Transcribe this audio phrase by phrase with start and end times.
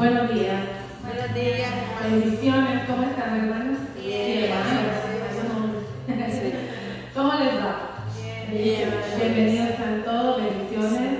[0.00, 0.64] Buenos días.
[1.04, 1.70] Buenos días.
[2.10, 2.88] Bendiciones.
[2.88, 3.80] ¿Cómo están, hermanos?
[4.02, 4.50] Bien.
[7.14, 8.06] ¿Cómo les va?
[8.50, 8.88] Bien.
[9.18, 10.42] Bienvenidos a todos.
[10.42, 11.18] Bendiciones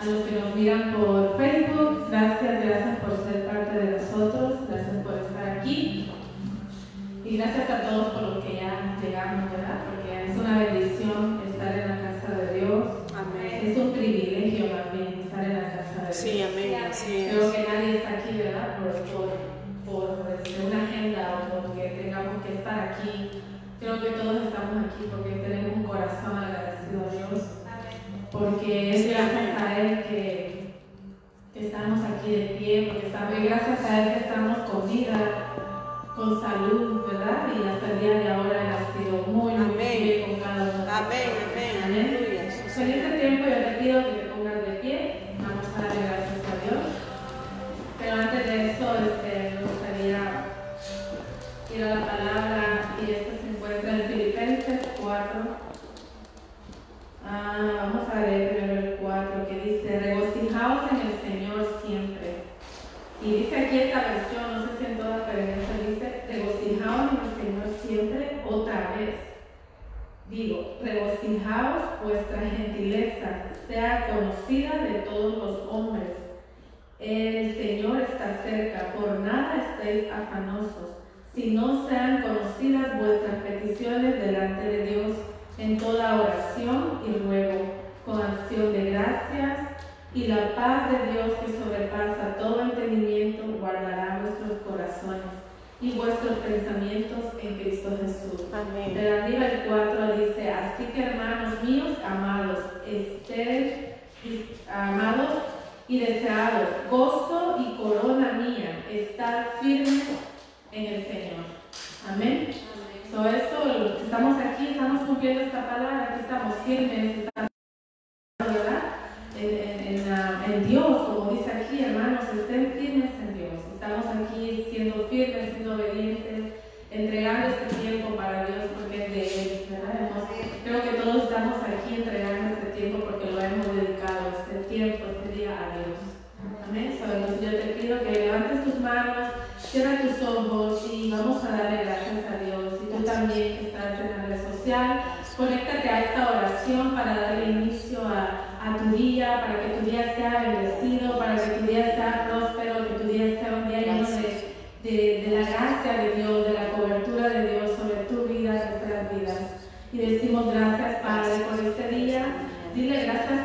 [0.00, 1.11] a los que nos miran por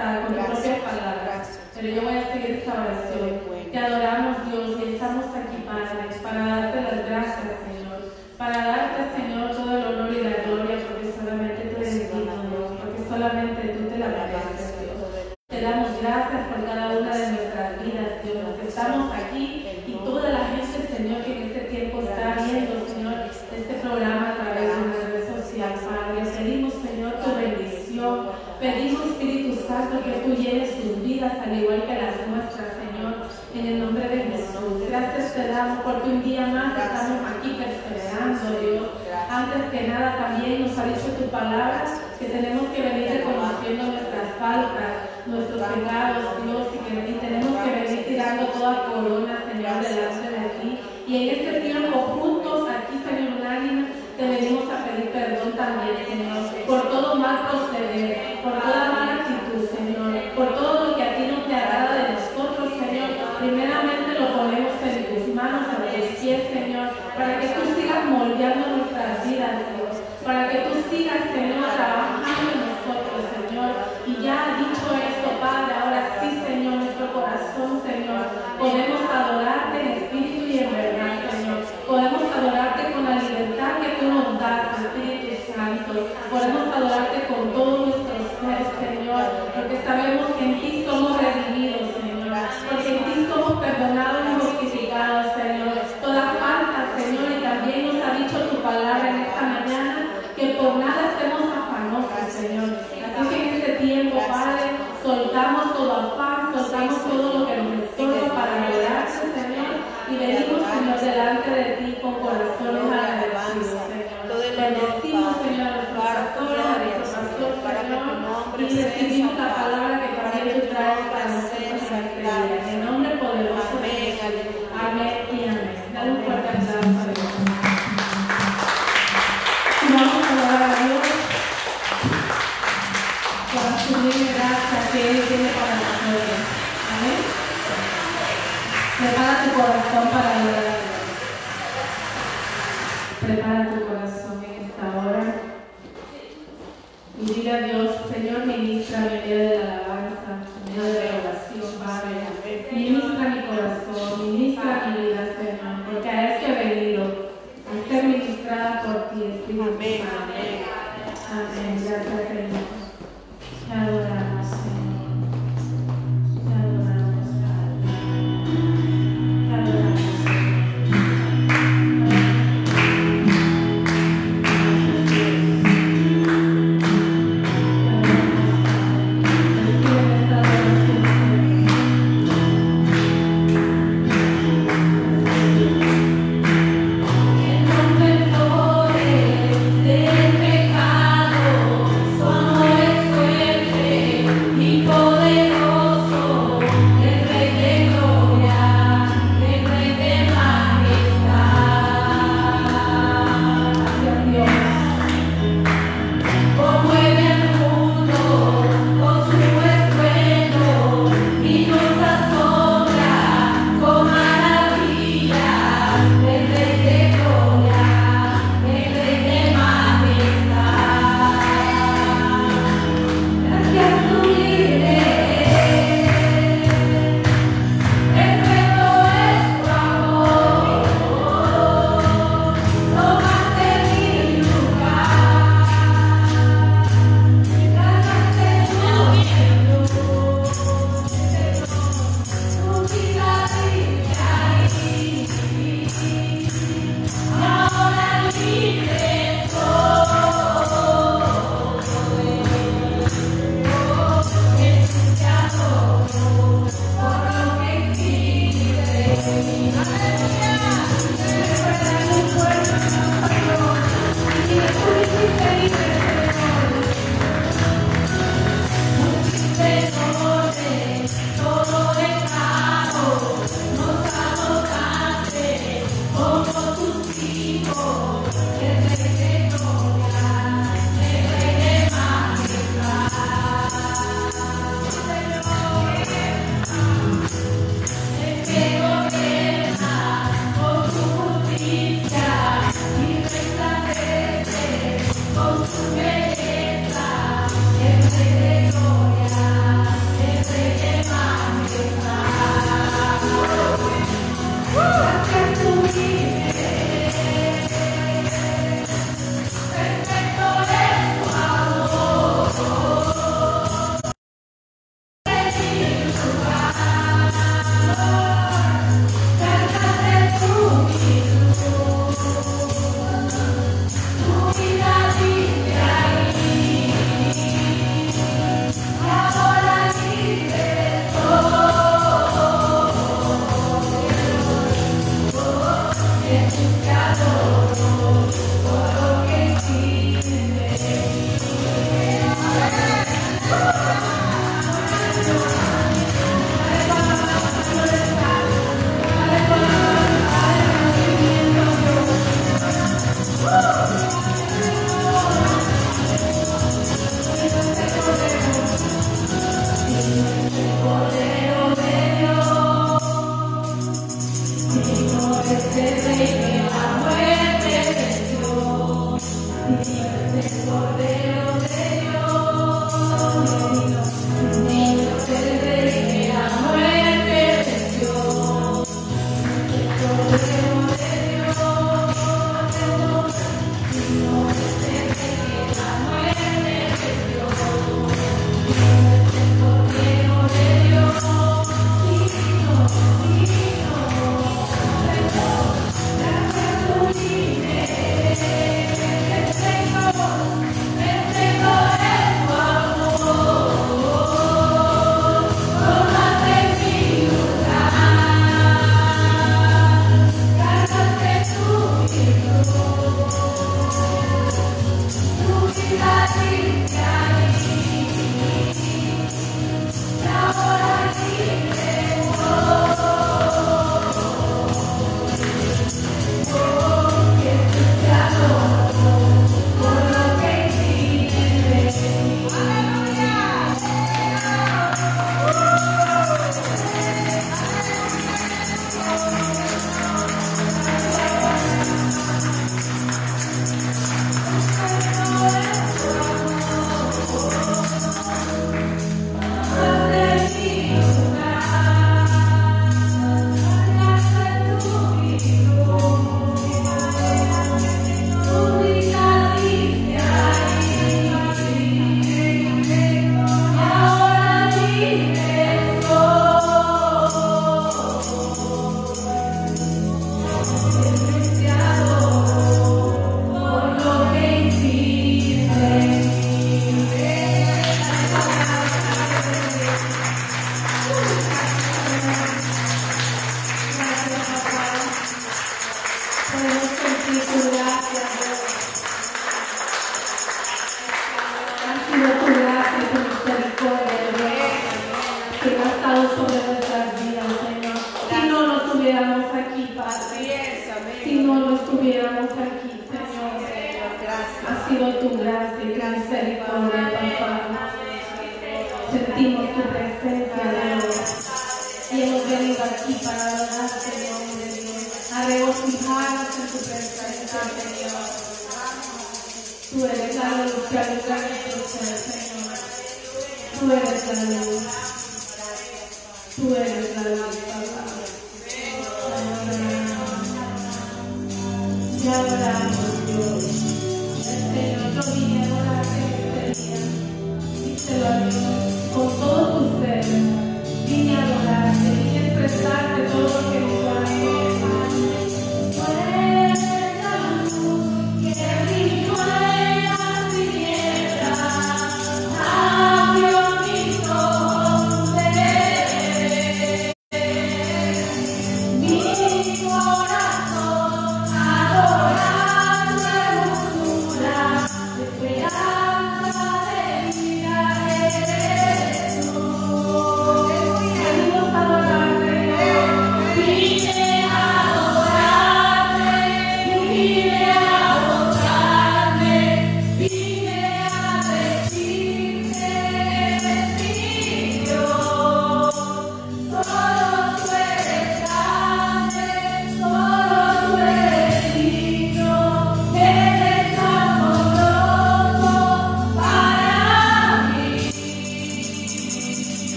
[0.00, 1.60] con tu propia palabras.
[1.74, 3.40] Pero yo voy a seguir esta oración.
[3.70, 4.29] Te adoramos.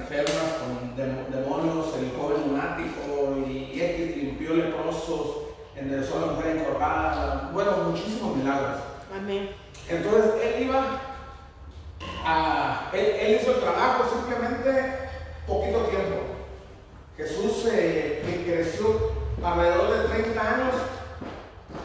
[0.00, 5.36] enfermas con demonios, el joven lunático y X limpió leprosos,
[5.76, 8.80] enderezó a la mujer encorvada, bueno, muchísimos milagros.
[9.14, 9.50] Amén.
[9.88, 11.00] Entonces él iba
[12.24, 12.90] a.
[12.92, 15.10] Él, hizo el trabajo simplemente
[15.46, 16.16] poquito tiempo.
[17.16, 20.74] Jesús eh, creció alrededor de 30 años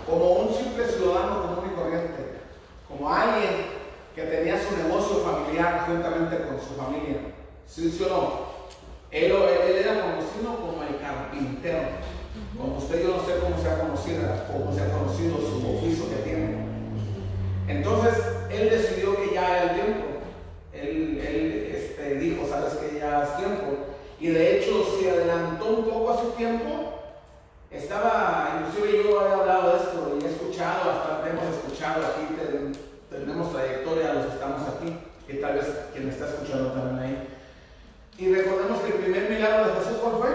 [0.07, 2.39] como un simple ciudadano común y corriente,
[2.87, 3.67] como alguien
[4.15, 7.34] que tenía su negocio familiar juntamente con su familia.
[7.67, 8.55] ¿Sí, sí o no?
[9.11, 11.87] Él, era conocido como el carpintero.
[12.57, 16.09] Como usted, yo no sé cómo se ha conocido, cómo se ha conocido su oficio
[16.09, 16.65] que tiene.
[17.67, 18.13] Entonces,
[18.51, 20.03] él decidió que ya era el tiempo.
[20.73, 23.95] Él, él este, dijo, sabes que ya es tiempo.
[24.19, 26.93] Y de hecho, se adelantó un poco a su tiempo.
[27.71, 32.35] Estaba, inclusive yo había hablado de esto y he escuchado, hasta hemos escuchado aquí,
[33.09, 34.97] tenemos trayectoria, los que estamos aquí,
[35.27, 37.34] que tal vez quien está escuchando también ahí
[38.17, 40.29] y recordemos que el primer milagro de Jesús, ¿cuál fue?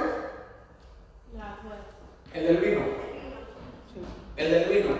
[1.35, 1.57] La
[2.35, 2.81] el del vino.
[4.37, 4.97] El del vino.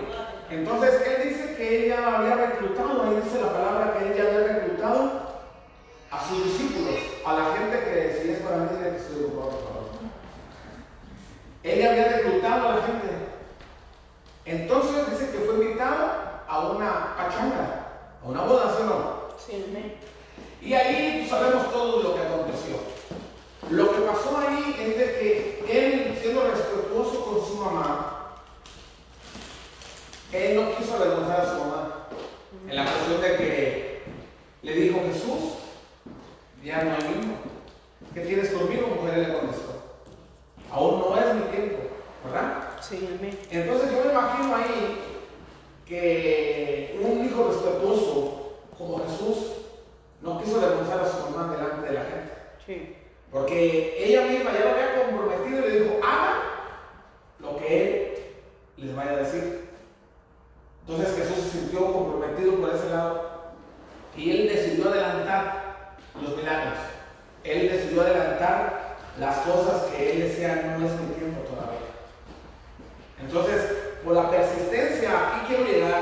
[0.49, 5.21] Entonces él dice que ella había reclutado, ahí dice la palabra que ella había reclutado
[6.09, 9.51] a sus discípulos, a la gente que si es para mí, tiene que ser por
[9.51, 9.89] favor.
[11.63, 13.07] Ella había reclutado a la gente.
[14.43, 17.87] Entonces dice que fue invitada a una pachanga,
[18.21, 19.21] a una boda, ¿sí o no?
[19.37, 19.65] Sí,
[20.61, 22.75] y ahí sabemos todo lo que aconteció.
[23.71, 28.35] Lo que pasó ahí es de que él, siendo respetuoso con su mamá,
[30.31, 32.07] él no quiso avergonzar a su mamá.
[32.69, 34.01] En la cuestión de que
[34.61, 35.53] le dijo Jesús,
[36.63, 37.33] ya no hay mismo.
[38.13, 39.17] ¿Qué tienes conmigo, mujer?
[39.17, 39.81] Le contestó.
[40.71, 41.77] Aún no es mi tiempo,
[42.23, 42.69] ¿verdad?
[42.81, 43.37] Sí, amén.
[43.49, 44.99] Entonces yo me imagino ahí
[45.87, 49.60] que un hijo respetuoso como Jesús
[50.21, 52.33] no quiso avergonzar a su mamá delante de la gente.
[52.65, 52.97] Sí.
[53.31, 56.41] Porque ella misma ya lo había comprometido y le dijo, haga
[57.39, 58.23] lo que él
[58.77, 59.69] les vaya a decir.
[60.87, 63.31] Entonces Jesús se sintió comprometido por ese lado
[64.15, 66.77] y él decidió adelantar los milagros.
[67.43, 71.79] Él decidió adelantar las cosas que él decía, no es mi tiempo todavía.
[73.19, 73.71] Entonces,
[74.03, 76.01] por la persistencia, aquí quiero llegar,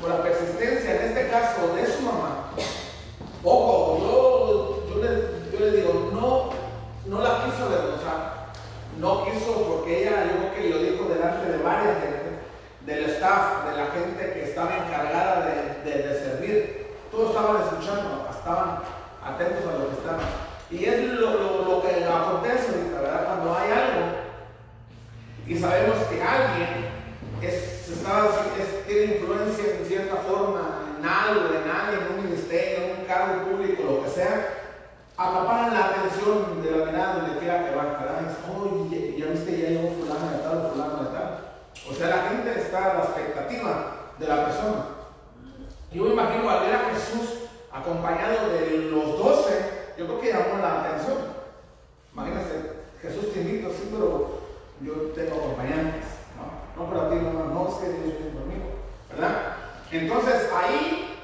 [0.00, 2.50] por la persistencia en este caso de su mamá,
[3.44, 6.50] ojo, yo, yo, le, yo le digo, no,
[7.06, 8.48] no la quiso avergonzar,
[8.98, 12.38] no quiso porque ella, yo creo que lo dijo delante de varias gente,
[12.86, 15.46] del staff, de la gente que estaba encargada
[15.84, 18.80] de, de, servir, todos estaban escuchando, estaban
[19.24, 20.20] atentos a lo que estaban.
[20.70, 23.24] Y es lo, lo, lo que acontece ¿verdad?
[23.26, 24.28] Cuando hay algo
[25.46, 26.88] y sabemos que alguien
[27.40, 33.06] es, es, tiene influencia en cierta forma algo, en alguien, en un ministerio, en un
[33.06, 34.58] cargo público, lo que sea,
[35.16, 38.18] acaparan la atención de la mirada donde quiera que va, ¿verdad?
[38.54, 41.38] Oye, ya viste, ya llegó fulano de tal, fulano de tal.
[41.90, 44.84] O sea, la gente está a la expectativa de la persona.
[45.92, 50.62] Yo me imagino al ver a Jesús acompañado de los doce, yo creo que llamó
[50.62, 51.18] la atención.
[52.12, 54.40] Imagínense, Jesús te invito, sí, pero
[54.80, 56.04] yo tengo acompañantes,
[56.36, 56.84] ¿no?
[56.84, 58.66] No para ti, no, no, es que Dios viene conmigo,
[59.10, 59.57] ¿verdad?
[59.90, 61.16] Entonces ahí,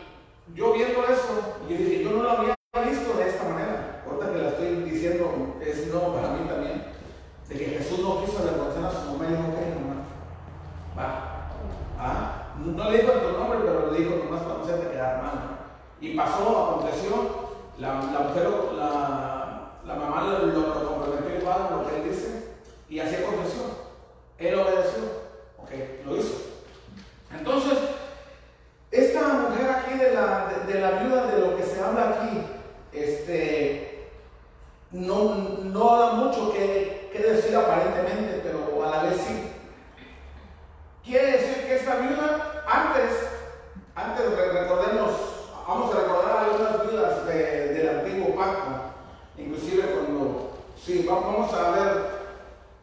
[0.55, 2.57] yo viendo eso, yo dije, yo no lo había
[2.89, 4.03] visto de esta manera.
[4.07, 6.85] Ahorita que la estoy diciendo, es no para mí también.
[7.49, 10.03] De que Jesús no quiso avergonzar a su mamá y dijo, ok, mamá,
[10.99, 11.35] va.
[11.99, 15.59] Ah, no le dijo tu nombre, pero le dijo nomás para no hacerte quedar mal.
[16.01, 21.97] Y pasó, aconteció, la, la mujer, la, la mamá lo, lo, comprometió igual lo que
[21.97, 22.49] él dice,
[22.89, 23.63] y así aconteció.
[24.39, 25.03] Él obedeció,
[25.59, 25.71] ok,
[26.07, 26.35] lo hizo.
[27.37, 27.79] Entonces,
[28.91, 32.43] esta mujer aquí de de, la viuda, de lo que se habla aquí,
[32.93, 34.09] este,
[34.93, 39.51] no, no da mucho que, que decir aparentemente, pero a la vez sí.
[41.05, 43.29] Quiere decir que esta viuda, antes,
[43.97, 45.11] antes de recordemos,
[45.67, 48.71] vamos a recordar algunas viudas de, del antiguo pacto,
[49.37, 52.15] inclusive cuando, sí, vamos a ver,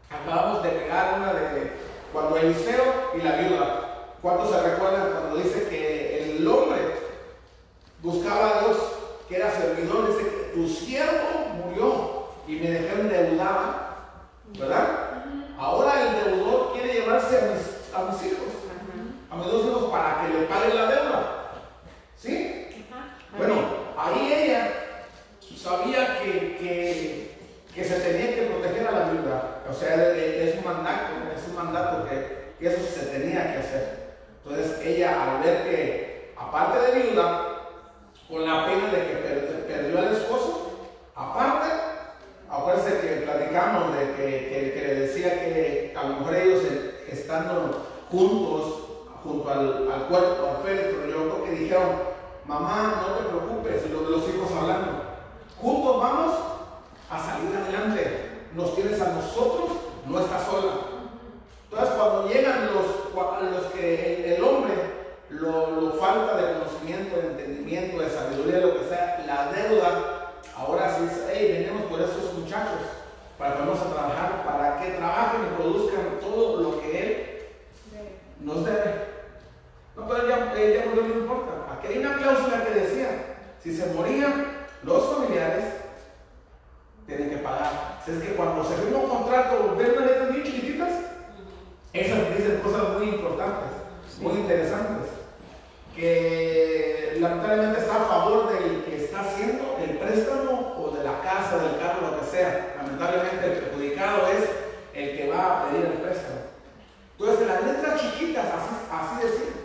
[0.09, 1.71] acabamos de pegar una de
[2.11, 2.83] cuando Eliseo
[3.17, 3.87] y la viuda.
[4.21, 6.90] ¿Cuántos se recuerdan cuando dice que el hombre
[8.01, 8.77] buscaba a Dios,
[9.27, 13.97] que era servidor, dice tu siervo murió y me dejé endeudada,
[14.57, 15.23] ¿verdad?
[15.57, 18.47] Ahora el deudor quiere llevarse a mis, a mis hijos,
[19.29, 21.51] a mis dos hijos para que le paguen la deuda.
[22.17, 22.85] ¿Sí?
[23.37, 23.55] Bueno,
[23.97, 24.71] ahí ella
[25.55, 27.37] sabía que, que,
[27.73, 29.61] que, se tenía que proteger a la viuda.
[29.69, 34.17] O sea, es un mandato, es un mandato que, que eso se tenía que hacer.
[34.43, 37.60] Entonces ella al ver que, aparte de viuda,
[38.31, 40.71] con la pena de que per, perdió al esposo,
[41.13, 41.67] aparte,
[42.49, 46.61] acuérdense que platicamos de que, que, le decía que a lo mejor ellos
[47.09, 48.87] estando juntos,
[49.21, 51.89] junto al, al cuerpo, al féretro, yo creo que dijeron,
[52.45, 55.03] mamá, no te preocupes, los, los hijos hablando,
[55.59, 56.35] juntos vamos
[57.09, 59.71] a salir adelante, nos tienes a nosotros,
[60.07, 60.71] no estás sola.
[61.69, 64.90] Entonces cuando llegan los, los que el hombre
[65.31, 71.03] lo, falta de conocimiento, de entendimiento, de sabiduría, lo que sea, la deuda, ahora sí
[71.05, 72.81] es, hey, venimos por esos muchachos,
[73.37, 77.27] para que vamos a trabajar, para que trabajen y produzcan todo lo que Él
[78.41, 79.11] nos debe.
[79.95, 81.51] No, pero ya, ella no le importa.
[81.73, 85.65] Aquí hay una cláusula que decía, si se morían los familiares,
[87.05, 88.01] tienen que pagar.
[88.05, 90.89] Si es que cuando se firma un contrato, ven letras bien chiquititas,
[91.93, 93.69] esas dicen cosas muy importantes,
[94.19, 95.20] muy interesantes,
[95.95, 101.57] que lamentablemente está a favor del que está haciendo el préstamo o de la casa,
[101.57, 102.75] del carro, lo que sea.
[102.77, 104.49] Lamentablemente el perjudicado es
[104.93, 106.41] el que va a pedir el préstamo.
[107.19, 109.61] Entonces, las letras chiquitas, así, decir.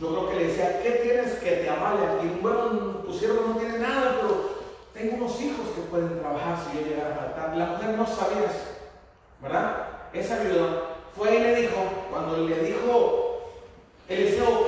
[0.00, 2.04] Yo creo que le decía, ¿qué tienes que te avale?
[2.22, 4.50] Y bueno, tu siervo no tiene nada, pero
[4.94, 7.56] tengo unos hijos que pueden trabajar si yo llegara a faltar.
[7.56, 8.78] La mujer no sabía eso,
[9.42, 9.86] ¿verdad?
[10.12, 10.82] Esa viuda
[11.16, 11.74] fue y le dijo,
[12.12, 13.40] cuando le dijo,
[14.08, 14.67] Eliseo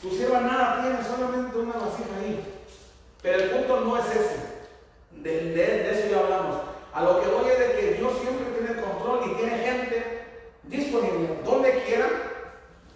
[0.00, 2.44] tu sierva nada tiene, solamente una vasija ahí.
[3.20, 4.36] Pero el punto no es ese.
[5.10, 6.56] De, eso ya hablamos.
[6.94, 10.22] A lo que voy es de que Dios siempre tiene control y tiene gente
[10.62, 12.08] disponible, donde quiera,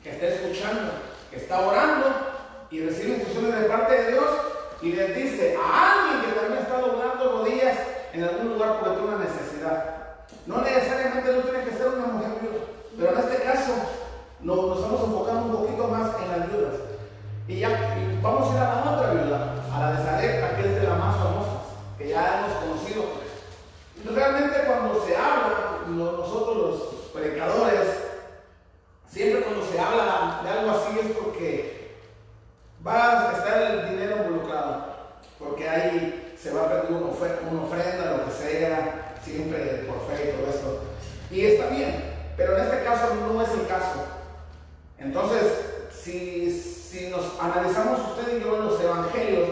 [0.03, 0.93] que esté escuchando,
[1.31, 2.07] que está orando
[2.71, 4.29] y recibe instrucciones de parte de Dios
[4.83, 7.79] y les dice a alguien que también está doblando rodillas
[8.13, 9.97] en algún lugar porque tiene una necesidad.
[10.47, 12.65] No necesariamente no tiene que ser una mujer viuda,
[12.97, 13.73] pero en este caso
[14.41, 16.92] nos, nos hemos enfocado un poquito más en las viudas.
[17.49, 20.75] Y ya vamos a ir a la otra viuda, a la de Zarepta, que es
[20.81, 21.53] de las más famosas,
[21.99, 23.03] que ya hemos conocido.
[24.15, 26.81] Realmente cuando se habla, nosotros los
[27.13, 27.89] predicadores,
[29.09, 31.97] siempre cuando se habla de algo así es porque
[32.87, 34.87] va a estar el dinero involucrado,
[35.39, 39.99] porque ahí se va a pedir una, ofe- una ofrenda, lo que sea, siempre por
[40.09, 40.81] fe y todo eso.
[41.31, 44.05] Y está bien, pero en este caso no es el caso.
[44.99, 45.43] Entonces,
[45.93, 46.51] si,
[46.93, 49.49] si nos analizamos usted y yo en los evangelios,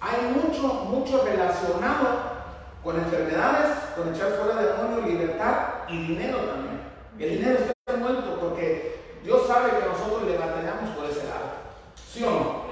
[0.00, 2.28] hay mucho, mucho relacionado
[2.84, 6.80] con enfermedades, con echar fuera demonios, libertad y dinero también.
[7.18, 11.48] El dinero está envuelto porque Dios sabe que nosotros le batallamos por ese lado.
[11.96, 12.68] ¿Sí o no?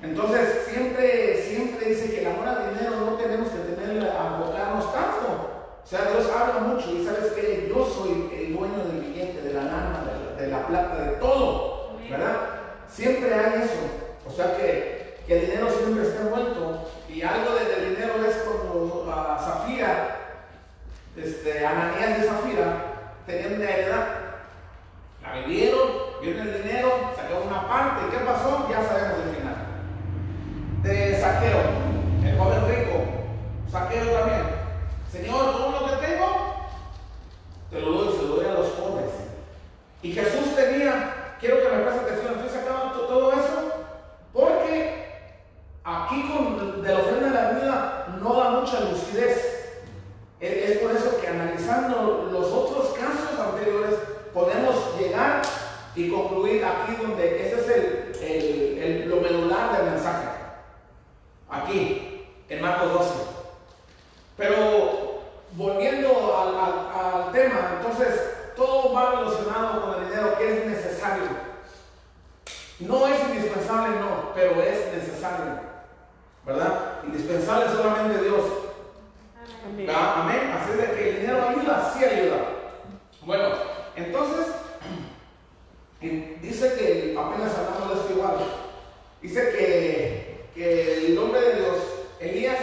[0.00, 4.92] Entonces, siempre, siempre dice que el amor al dinero no tenemos que tener a enfocarnos
[4.92, 5.50] tanto.
[5.82, 9.54] O sea, Dios habla mucho y sabes que yo soy el dueño del billete, de
[9.54, 11.98] la lana, de la, de la plata, de todo.
[12.08, 12.63] ¿Verdad?
[12.94, 13.80] Siempre hay eso.
[14.26, 16.88] O sea que, que el dinero siempre está envuelto.
[17.08, 20.16] Y algo de- del dinero es como a Zafira,
[21.16, 22.84] este, Ananías y Zafira
[23.26, 24.06] tenían una heredad.
[25.22, 25.80] La vendieron,
[26.22, 28.16] vieron el dinero, sacaron una parte.
[28.16, 28.66] ¿Qué pasó?
[28.70, 29.56] Ya sabemos el final.
[30.82, 31.60] De saqueo,
[32.24, 33.04] el joven rico,
[33.70, 34.42] saqueo también.
[35.10, 36.54] Señor, todo lo que tengo,
[37.70, 39.10] te lo doy, se lo doy a los pobres.
[40.02, 41.14] Y Jesús tenía,
[41.44, 43.72] quiero que me presten atención, estoy sacando to- todo eso,
[44.32, 45.04] porque
[45.84, 49.76] aquí con de la ofrenda de la vida no da mucha lucidez.
[50.40, 53.94] Es, es por eso que analizando los otros casos anteriores
[54.32, 55.42] podemos llegar
[55.94, 60.28] y concluir aquí donde ese es el, lo medular del mensaje.
[61.50, 63.10] Aquí, en Marcos 12.
[64.38, 65.20] Pero
[65.52, 71.24] volviendo al tema, entonces todo va relacionado con el dinero que es necesario.
[72.80, 75.60] No es indispensable, no, pero es necesario.
[76.44, 77.02] ¿Verdad?
[77.06, 78.44] Indispensable solamente Dios.
[79.64, 79.88] Amén.
[79.90, 80.52] Ah, Amén.
[80.52, 82.36] Así es de que el dinero ayuda, sí ayuda.
[83.22, 83.48] Bueno,
[83.96, 84.46] entonces,
[86.00, 88.36] dice que, apenas hablamos de esto igual,
[89.22, 91.76] dice que, que el hombre de Dios,
[92.20, 92.58] Elías,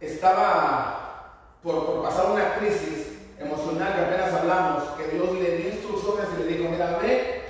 [0.00, 2.95] estaba por, por pasar una crisis
[3.74, 7.42] que apenas hablamos, que Dios le dio instrucciones y le dijo, mira, ve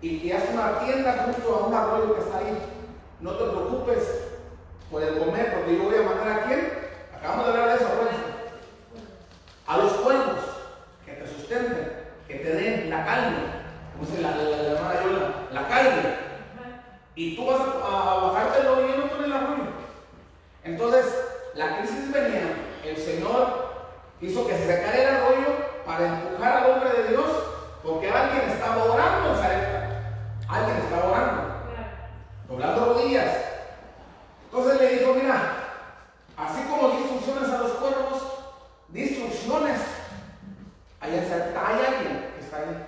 [0.00, 2.58] y, y haz una tienda junto a un arroyo que está ahí.
[3.20, 4.02] No te preocupes
[4.90, 6.72] por el comer, porque yo voy a mandar a quién.
[7.16, 8.22] Acabamos de hablar de eso, acuérdense.
[9.66, 10.40] A los cuervos
[11.04, 11.92] que te sustenten,
[12.28, 13.36] que te den la carne,
[13.92, 16.14] como dice la, hermana Yola, la carne.
[17.16, 19.64] Y tú vas a, a bajarte el hoyo con el arroyo.
[20.62, 21.04] Entonces,
[21.54, 23.64] la crisis venía, el Señor
[24.20, 25.53] hizo que se sacara el arroyo
[25.86, 27.26] para empujar al hombre de Dios,
[27.82, 30.00] porque alguien estaba orando en Zarepta.
[30.48, 31.42] Alguien estaba orando,
[32.48, 33.36] doblando rodillas.
[34.44, 35.52] Entonces le dijo, mira,
[36.36, 38.22] así como di instrucciones a los cuervos,
[38.88, 39.80] di instrucciones.
[41.00, 42.86] Allá en Zarepta hay alguien que está ahí.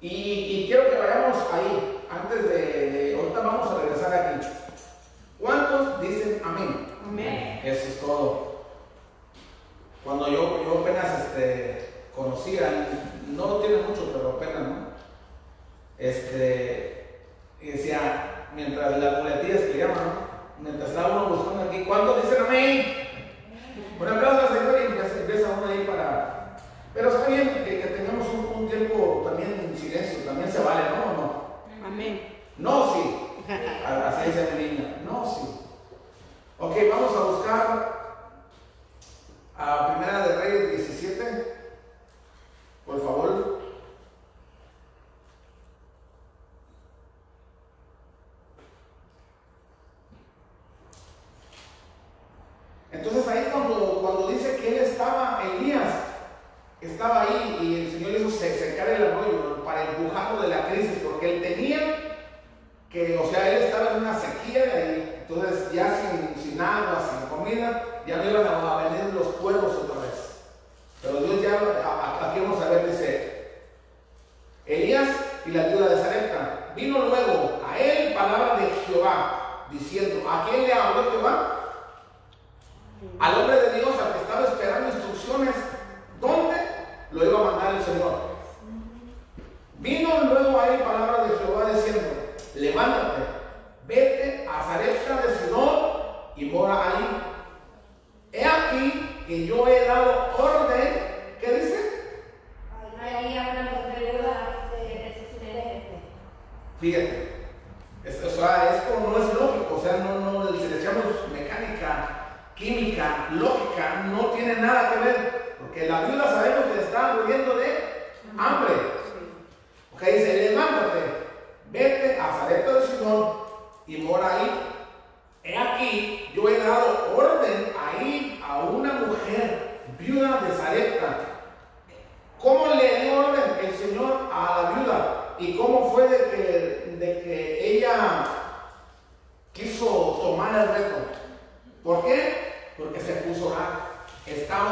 [0.00, 4.46] Y, y quiero que vayamos ahí, antes de, de- ahorita vamos a regresar aquí.
[5.40, 6.86] ¿Cuántos dicen amén?
[7.04, 7.60] Amén.
[7.64, 8.62] Eso es todo.
[10.04, 12.88] Cuando yo, yo apenas este, conocía,
[13.28, 14.88] no tiene mucho, pero apenas, ¿no?
[15.98, 17.20] Este,
[17.60, 20.28] y decía, mientras las muletillas que llaman, ¿no?
[20.60, 22.86] mientras estaba uno buscando aquí, ¿cuántos dicen amén?
[24.00, 26.56] Un aplauso al Señor y empieza, empieza uno ahí para.
[26.94, 30.82] Pero está bien que, que tengamos un, un tiempo también en silencio, también se vale,
[30.90, 31.04] ¿no?
[31.04, 31.86] ¿O no?
[31.86, 32.20] Amén.
[32.56, 33.16] No, sí.
[33.86, 35.02] Así dice mi niña.
[35.04, 35.60] No, sí.
[36.58, 37.98] Ok, vamos a buscar
[39.58, 41.58] a Primera de Reyes 17.
[42.98, 43.27] Por favor.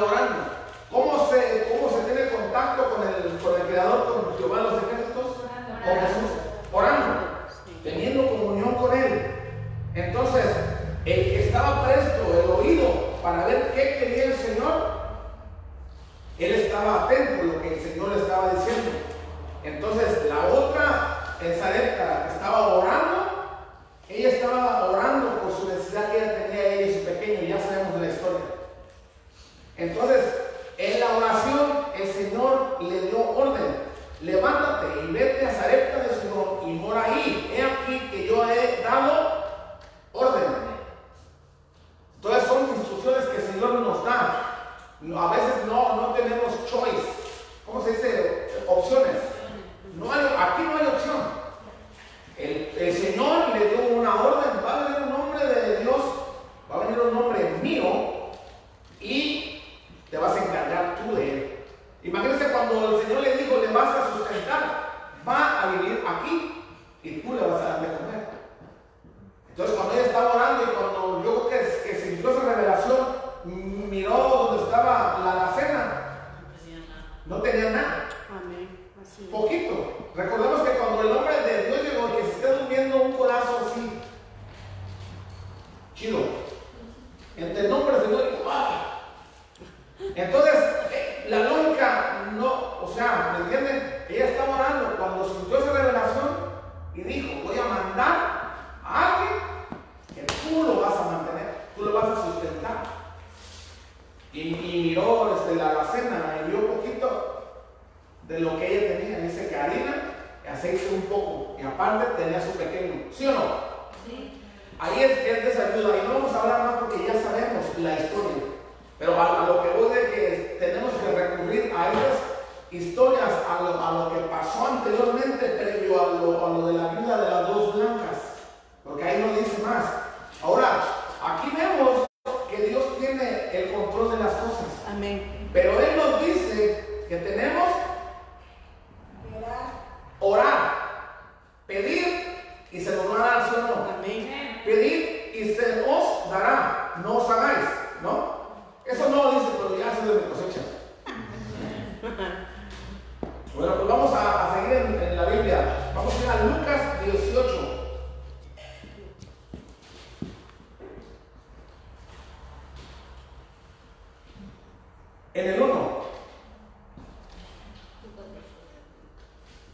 [0.04, 0.45] orando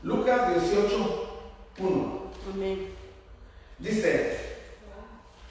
[0.02, 1.28] Lucas 18,
[1.78, 2.22] 1.
[2.52, 2.88] Amén.
[3.78, 4.38] Dice,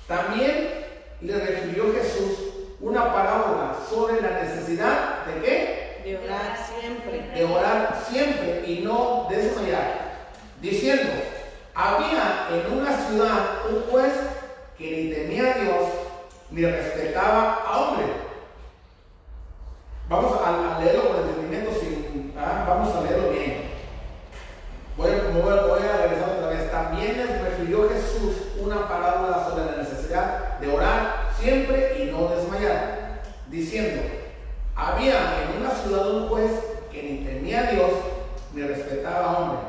[0.07, 0.85] también
[1.21, 2.37] le refirió Jesús
[2.81, 6.01] una parábola sobre la necesidad de qué?
[6.03, 7.31] De orar siempre.
[7.33, 10.31] De orar siempre y no desmayar.
[10.59, 11.11] Diciendo,
[11.73, 14.13] había en una ciudad un juez
[14.77, 15.87] que ni temía a Dios
[16.49, 18.05] ni respetaba a hombre.
[20.09, 23.30] Vamos a, leerlo con entendimiento, sin, ah, vamos a leerlo
[28.63, 34.01] una parábola sobre la necesidad de orar siempre y no desmayar, diciendo,
[34.75, 36.51] había en una ciudad un juez
[36.91, 37.91] que ni temía a Dios
[38.53, 39.59] ni respetaba a hombre.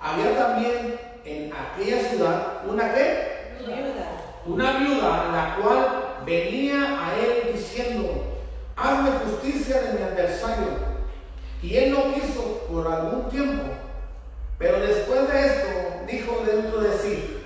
[0.00, 2.84] Había también en aquella ciudad una?
[2.84, 4.06] Viuda.
[4.46, 5.86] Una viuda la cual
[6.24, 8.08] venía a él diciendo,
[8.76, 10.90] hazme justicia de mi adversario.
[11.62, 13.64] Y él no quiso por algún tiempo.
[14.58, 15.68] Pero después de esto
[16.06, 17.39] dijo dentro de sí,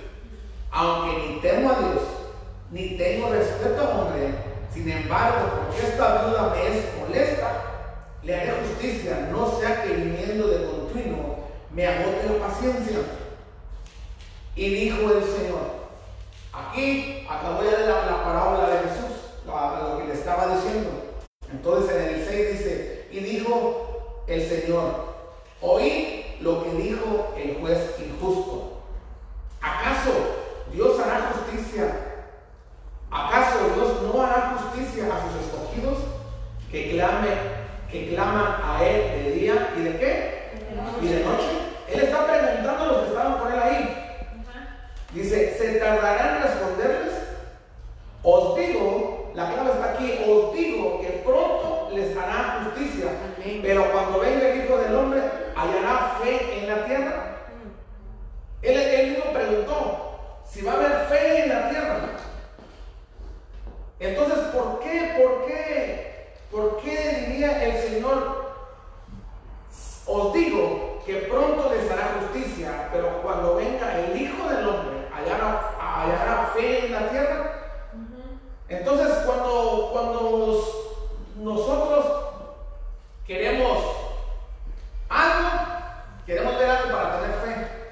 [0.75, 2.03] aunque ni temo a Dios,
[2.69, 4.35] ni tengo respeto a hombre,
[4.73, 7.63] sin embargo, porque esta duda me es molesta,
[8.21, 11.37] le haré justicia, no sea que viniendo de continuo
[11.71, 12.97] me agote la paciencia.
[14.57, 15.61] Y dijo el Señor,
[16.51, 20.89] aquí acabó ya de la, la parábola de Jesús, lo que le estaba diciendo.
[21.49, 25.05] Entonces en el 6 dice, y dijo el Señor,
[25.61, 28.81] oí lo que dijo el juez injusto.
[29.61, 30.34] ¿Acaso
[30.75, 31.85] Dios hará justicia.
[33.09, 35.99] ¿Acaso Dios no hará justicia a sus escogidos
[36.69, 37.29] que clame,
[37.89, 40.51] que claman a Él de día y de qué?
[41.01, 41.47] Y de noche.
[41.87, 44.17] Él está preguntando a los que estaban con Él ahí.
[45.13, 47.13] Dice, ¿se tardarán en responderles?
[48.21, 53.11] Os digo, la clave está aquí, os digo que pronto les hará justicia.
[53.61, 55.21] Pero cuando venga el Hijo del Hombre,
[55.55, 57.37] hallará fe en la tierra.
[57.47, 58.65] Mm.
[58.65, 60.14] Él, él mismo preguntó,
[60.49, 61.99] si va a haber fe en la tierra.
[63.99, 68.45] Entonces, ¿por qué, por qué, por qué diría el Señor?
[70.07, 75.75] Os digo que pronto les hará justicia, pero cuando venga el Hijo del Hombre, hallará,
[75.79, 77.51] hallará fe en la tierra.
[78.67, 80.61] Entonces, cuando, cuando
[81.37, 82.05] nosotros
[83.25, 83.77] queremos
[85.09, 85.49] algo,
[86.25, 87.84] queremos ver algo para tener fe.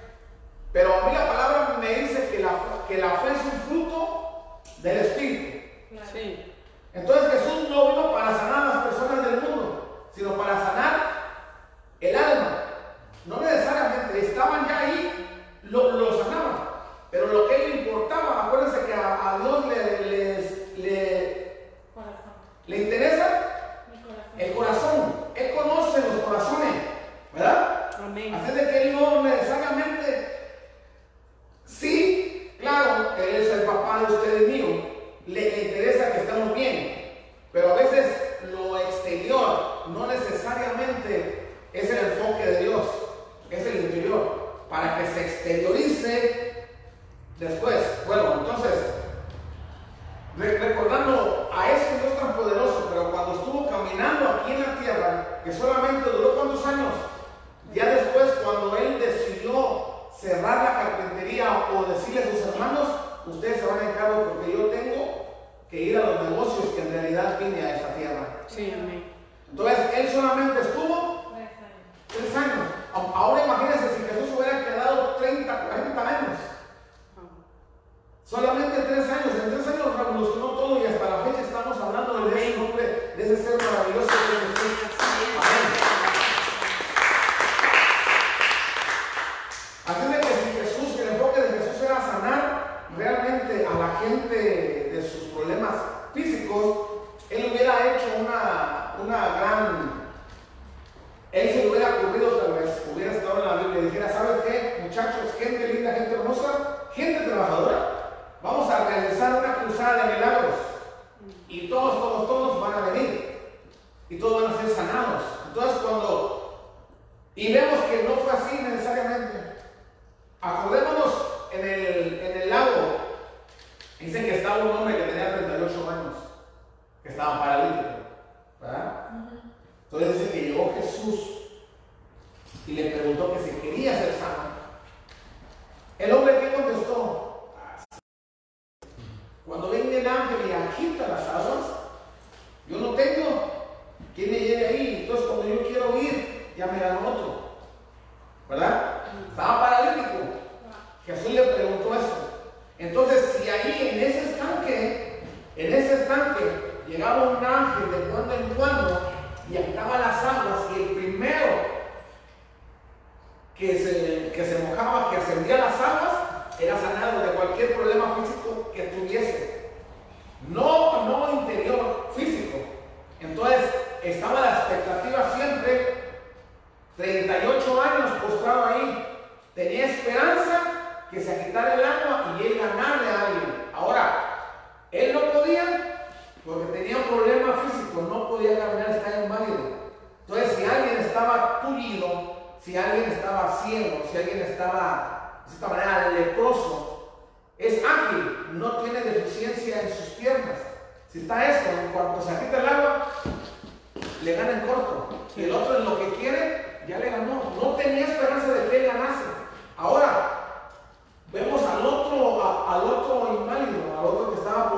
[0.73, 2.49] Pero a mí la palabra me dice que la,
[2.87, 5.53] que la fe es un fruto del Espíritu.
[6.93, 10.93] Entonces Jesús no vino para sanar a las personas del mundo, sino para sanar
[12.01, 12.63] el alma.
[13.25, 16.69] No necesariamente, estaban ya ahí, lo, lo sanaban.
[17.09, 20.07] Pero lo que le importaba, acuérdense que a, Dios le,
[20.77, 21.69] le,
[22.67, 23.43] le interesa
[24.37, 25.15] el corazón.
[25.35, 26.73] Él conoce los corazones,
[27.33, 27.89] ¿verdad?
[28.03, 28.35] Amén.
[28.35, 29.92] Así de que él no necesariamente,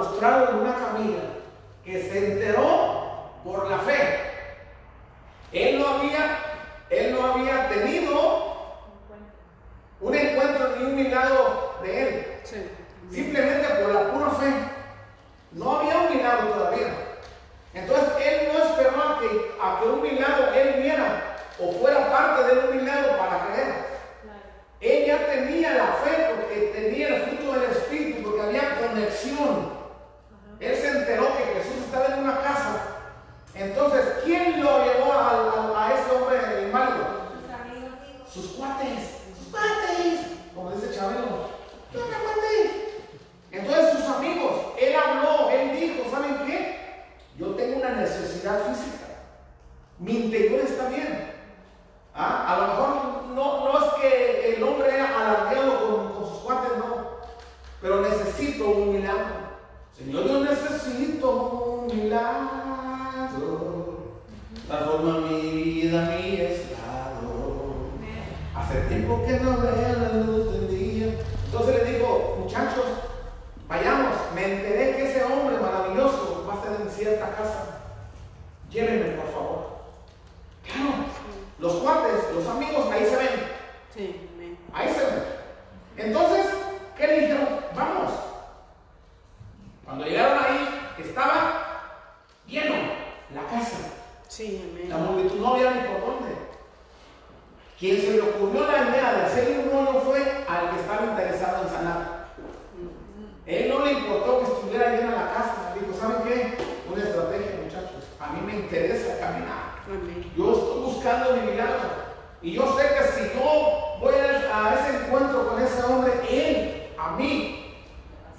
[0.06, 1.24] postrado en una camilla,
[1.84, 4.20] que se enteró por la fe.
[5.52, 6.40] Él no había,
[6.90, 8.56] él no había tenido
[10.02, 12.26] un encuentro ni un milagro de él.
[13.12, 14.54] Simplemente por la pura fe.
[15.52, 16.94] No había un milagro todavía.
[17.74, 22.44] Entonces él no esperó a que, a que un milagro él viera o fuera parte
[22.44, 23.96] de un milagro para creer.
[24.82, 29.76] Ella tenía la fe porque tenía el fruto del Espíritu, porque había conexión.
[30.60, 32.82] Él se enteró que Jesús estaba en una casa
[33.66, 37.26] Entonces, ¿quién lo llevó a, a ese hombre inválido?
[38.32, 40.20] Sus cuates, sus cuates,
[40.54, 41.56] como dice Chabelo.
[43.52, 47.06] Entonces sus amigos, él habló, él dijo, ¿saben qué?
[47.40, 49.06] Yo tengo una necesidad física.
[49.98, 51.34] Mi interior está bien.
[52.14, 52.54] ¿Ah?
[52.54, 56.78] A lo mejor no, no es que el hombre haya alardeado con, con sus cuates,
[56.78, 57.08] no.
[57.82, 59.36] Pero necesito un milagro.
[59.98, 62.65] Señor, yo necesito un milagro.
[64.68, 67.76] Transforma mi vida, mi estado.
[68.56, 71.20] Hace tiempo que no veo la luz del día.
[71.46, 72.86] Entonces le digo, muchachos,
[73.68, 74.16] vayamos.
[74.34, 77.82] Me enteré que ese hombre maravilloso va a estar en cierta casa.
[78.72, 79.66] Llévenme, por favor.
[80.64, 81.06] Claro,
[81.60, 83.30] los cuates, los amigos, ahí se ven.
[83.94, 84.30] Sí,
[84.74, 85.24] Ahí se ven.
[85.98, 86.46] Entonces,
[86.98, 87.48] ¿qué le dijeron?
[87.76, 88.12] Vamos.
[89.86, 91.66] Cuando llegaron ahí, estaba
[92.48, 92.76] lleno
[93.34, 93.78] la casa.
[94.28, 94.90] Sí, amén.
[94.90, 96.36] La multitud no había ni por dónde.
[97.80, 101.64] Quien se le ocurrió la idea de hacer un hoyo fue al que estaba interesado
[101.64, 102.16] en sanar.
[103.46, 105.76] Él no le importó que estuviera llena la casa.
[105.76, 106.58] Dijo, ¿saben qué?
[106.92, 108.04] Una estrategia, muchachos.
[108.20, 109.76] A mí me interesa caminar.
[110.36, 112.06] Yo estoy buscando mi milagro.
[112.42, 117.12] Y yo sé que si yo voy a, ese encuentro con ese hombre, él, a
[117.12, 117.76] mí,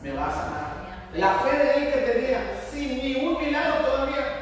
[0.02, 0.76] me va a sanar.
[1.14, 4.35] La fe de él que tenía, sin ningún milagro todavía.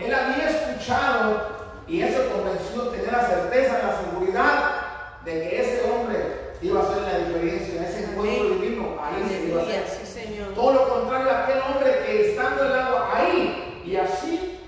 [0.00, 4.80] Él había escuchado y eso convenció, tenía la certeza, la seguridad
[5.24, 9.60] de que ese hombre iba a hacer la diferencia, ese encuentro divino, ahí se iba
[9.60, 10.54] a hacer.
[10.54, 14.58] Todo lo contrario a aquel hombre que estando en el agua ahí y así,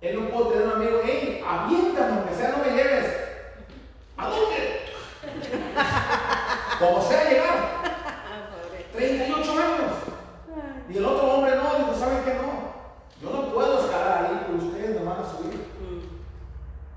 [0.00, 3.16] él no pudo tener un amigo, hey, aviéntame, aunque sea no me lleves.
[4.16, 4.80] ¿A dónde?
[6.78, 7.76] Como sea llegar.
[8.94, 9.92] 38 años.
[10.88, 12.66] Y el otro hombre no, dijo, ¿saben qué no?
[13.20, 15.66] Yo no puedo escalar ahí, pero ustedes me van a subir.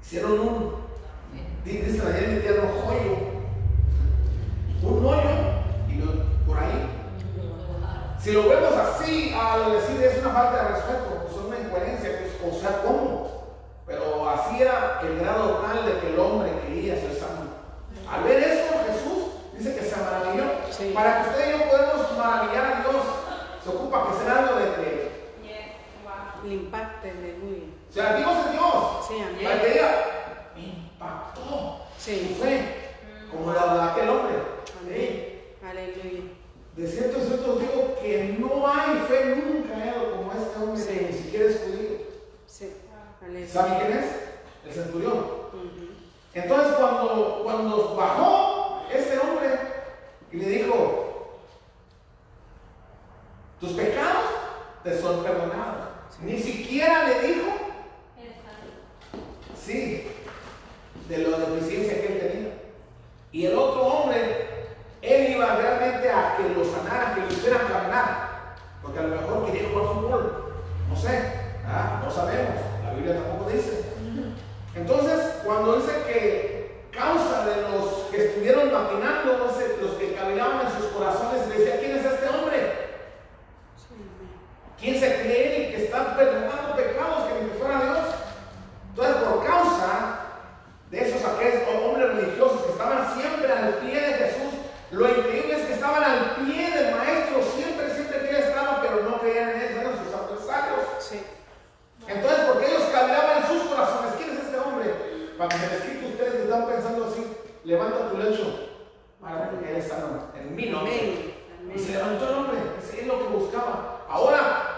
[0.10, 0.76] Hicieron un,
[1.64, 3.30] dice ayer mi tierno hoyo.
[4.82, 5.30] Un hoyo
[5.88, 6.89] y lo, por ahí.
[8.20, 12.10] Si lo vemos así, al decir es una falta de respeto, pues es una incoherencia,
[12.41, 13.30] pues, o sea, ¿cómo?
[13.86, 17.45] Pero así era el grado tal de que el hombre quería ser sano.
[18.12, 19.30] Al ver eso, Jesús
[19.60, 20.95] dice que se maravilló.
[20.95, 23.03] Para que usted y yo podamos maravillar a Dios,
[23.64, 25.09] se ocupa que sea algo de que
[26.46, 27.66] le impacte, aleluya.
[27.90, 29.08] O sea, Dios es Dios.
[29.08, 29.44] Sí, amén.
[29.44, 32.36] Para que me impactó sí.
[32.36, 32.76] su fe,
[33.32, 34.36] como la de aquel hombre.
[34.82, 35.42] Amén.
[35.64, 36.22] Aleluya.
[36.76, 39.94] De cierto, cierto digo que no hay fe nunca ¿eh?
[40.16, 40.88] como este hombre sí.
[40.88, 41.98] que ni siquiera es judío.
[42.48, 42.74] Sí.
[43.22, 43.48] Aleluya.
[43.48, 44.06] ¿Saben quién es?
[44.66, 45.14] El centurión.
[45.14, 45.90] Uh -huh.
[46.34, 49.60] Entonces cuando, cuando bajó ese hombre
[50.32, 51.40] y le dijo,
[53.60, 54.26] tus pecados
[54.84, 55.79] te son perdonados.
[56.22, 57.48] Ni siquiera le dijo,
[59.56, 60.08] sí,
[61.08, 62.54] de la deficiencia que él tenía.
[63.32, 64.48] Y el otro hombre,
[65.02, 68.56] él iba realmente a que lo sanara, que lo hiciera caminar.
[68.82, 70.54] Porque a lo mejor quería jugar fútbol.
[70.90, 71.34] No sé,
[71.66, 72.02] ¿ah?
[72.04, 72.56] no sabemos.
[72.84, 73.86] La Biblia tampoco dice.
[74.76, 79.38] Entonces, cuando dice que causa de los que estuvieron maquinando,
[79.82, 82.90] los que caminaban en sus corazones, le decía, ¿quién es este hombre?
[84.80, 85.59] ¿Quién se cree
[85.90, 88.16] el que está perdonando pecados que ni que fuera Dios?
[88.90, 90.20] Entonces, por causa
[90.92, 94.54] de esos aquellos hombres religiosos que estaban siempre al pie de Jesús,
[94.92, 99.04] lo increíble es que estaban al pie del maestro, siempre, siempre que él estaba, pero
[99.04, 100.80] no creían en él, eran sus adversarios.
[101.00, 101.24] Sí.
[102.08, 104.94] Entonces, porque ellos caminaban en sus corazones, ¿quién es este hombre?
[105.38, 108.70] Para que me escrito ustedes están pensando así, levanta tu lecho
[109.22, 110.30] para que eres sano.
[110.36, 111.36] En mi nombre.
[111.76, 112.58] Y se levantó el hombre,
[113.00, 114.02] es lo que buscaba.
[114.10, 114.69] Ahora,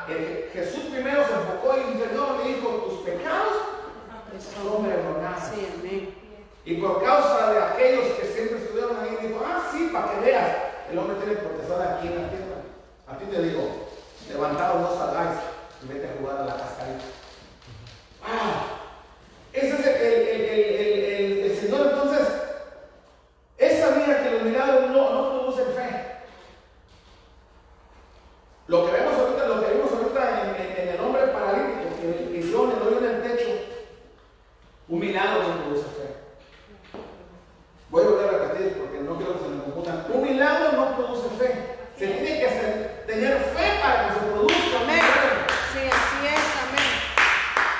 [0.53, 3.53] Jesús primero se enfocó en el interior y dijo, tus pecados
[4.53, 5.43] son perdonados.
[5.53, 6.13] Sí, amén.
[6.63, 10.57] Y por causa de aquellos que siempre estuvieron ahí, dijo, ah, sí, para que veas,
[10.91, 12.57] el hombre tiene protección aquí en la tierra.
[13.07, 13.87] A ti te digo,
[14.29, 15.39] levantados no salgáis
[15.83, 17.05] y vete a jugar a la cascarita.
[18.23, 18.67] ¡Ah!
[19.53, 22.27] Ese es el, el, el, el, Señor, entonces,
[23.57, 26.05] él sabía que los milagros no, no producen fe.
[28.67, 29.10] Lo que vemos
[34.91, 36.07] un milagro no produce fe.
[37.89, 40.05] Voy a volver a repetir porque no quiero que se me confundan.
[40.11, 41.77] Un milagro no produce fe.
[41.97, 45.47] Se tiene que hacer, tener fe para que se produzca milagro.
[45.71, 46.91] Sí, así es, amén.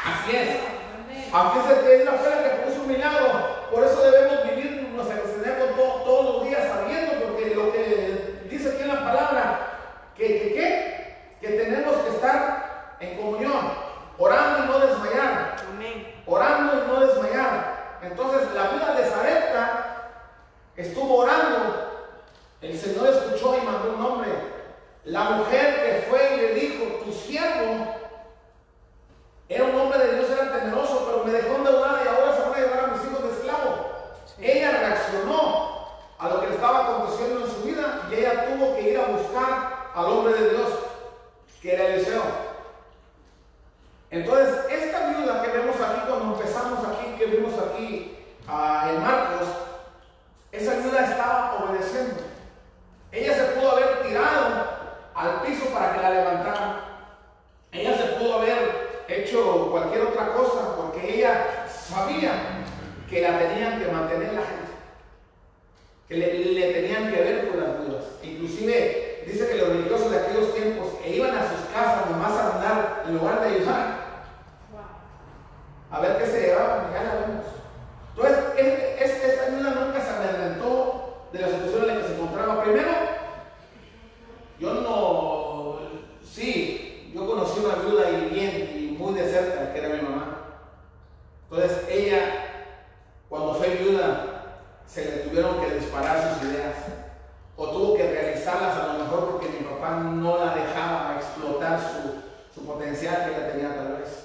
[0.08, 1.34] Así es.
[1.34, 3.28] Aunque se es la fe la que produce un milagro.
[3.70, 8.70] Por eso debemos vivir nuestra cristianismo todo, todos los días sabiendo, porque lo que dice
[8.70, 9.60] aquí en la palabra,
[10.16, 13.74] que, que, que, que tenemos que estar en comunión,
[14.18, 15.71] orando y no desmayar.
[18.02, 20.12] Entonces la viuda de Zarepta
[20.76, 21.92] estuvo orando.
[22.62, 24.32] El Señor escuchó y mandó un hombre.
[25.06, 27.86] La mujer que fue y le dijo, tu siervo
[29.50, 32.54] era un hombre de Dios, era temeroso, pero me dejó endeudada y ahora se van
[32.54, 33.76] a llevar a mis hijos de esclavo.
[34.40, 38.90] Ella reaccionó a lo que le estaba aconteciendo en su vida y ella tuvo que
[38.90, 40.70] ir a buscar al hombre de Dios,
[41.62, 42.51] que era Eliseo.
[44.12, 49.48] Entonces, esta viuda que vemos aquí, cuando empezamos aquí, que vimos aquí ah, en Marcos,
[50.52, 52.22] esa viuda estaba obedeciendo.
[53.14, 54.68] Ella se pudo haber tirado
[55.16, 56.82] al piso para que la levantaran.
[57.72, 62.34] Ella se pudo haber hecho cualquier otra cosa porque ella sabía
[63.10, 64.72] que la tenían que mantener la gente.
[66.10, 68.04] Que le, tenían que ver por las viudas.
[68.24, 72.56] Inclusive dice que los religiosos de aquellos tiempos e iban a sus casas nomás a
[72.56, 74.01] andar en lugar de ayudar.
[75.92, 77.46] A ver qué se llevaban, ya la vemos.
[78.16, 82.64] Entonces, esta viuda nunca se amedrentó de la situación en la que se encontraba.
[82.64, 82.92] Primero,
[84.58, 85.80] yo no,
[86.24, 90.38] sí, yo conocí una viuda y bien, y muy de cerca, que era mi mamá.
[91.50, 92.20] Entonces, ella,
[93.28, 94.32] cuando fue viuda,
[94.88, 96.76] se le tuvieron que disparar sus ideas.
[97.58, 102.60] O tuvo que realizarlas a lo mejor porque mi papá no la dejaba explotar su,
[102.60, 104.21] su potencial que ella tenía tal vez.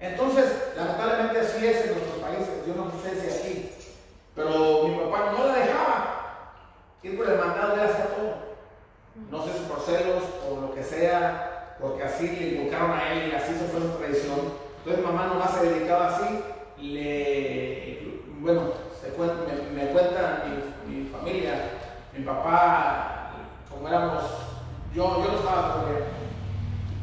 [0.00, 3.70] Entonces, lamentablemente así es en nuestros países, yo no sé si aquí,
[4.34, 6.16] pero mi papá no la dejaba
[7.02, 8.46] ir por el mandado de todo.
[9.30, 13.30] No sé si por celos o lo que sea, porque así le invocaron a él
[13.30, 14.40] y así se fue su tradición.
[14.78, 16.42] Entonces mamá nomás se dedicaba así,
[16.78, 18.72] le, bueno,
[19.74, 20.44] me, cuenta
[20.86, 21.54] mi, familia,
[22.16, 23.32] mi papá,
[23.70, 24.22] como éramos,
[24.94, 26.02] yo, yo no estaba con él,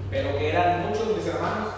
[0.10, 1.70] pero que eran muchos de mis hermanos,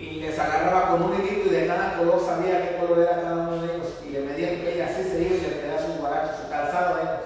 [0.00, 3.48] y les agarraba con un hilito y de cada color sabía qué color era cada
[3.48, 5.98] uno de ellos y le medía el pelo así se iba y le pedía sus
[5.98, 7.20] guarachos, su calzado de ellos.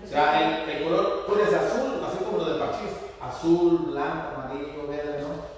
[0.04, 4.88] o sea, el, color, tú eres azul, así como lo de Pachis, azul, blanco, amarillo,
[4.88, 5.50] verde, ¿no?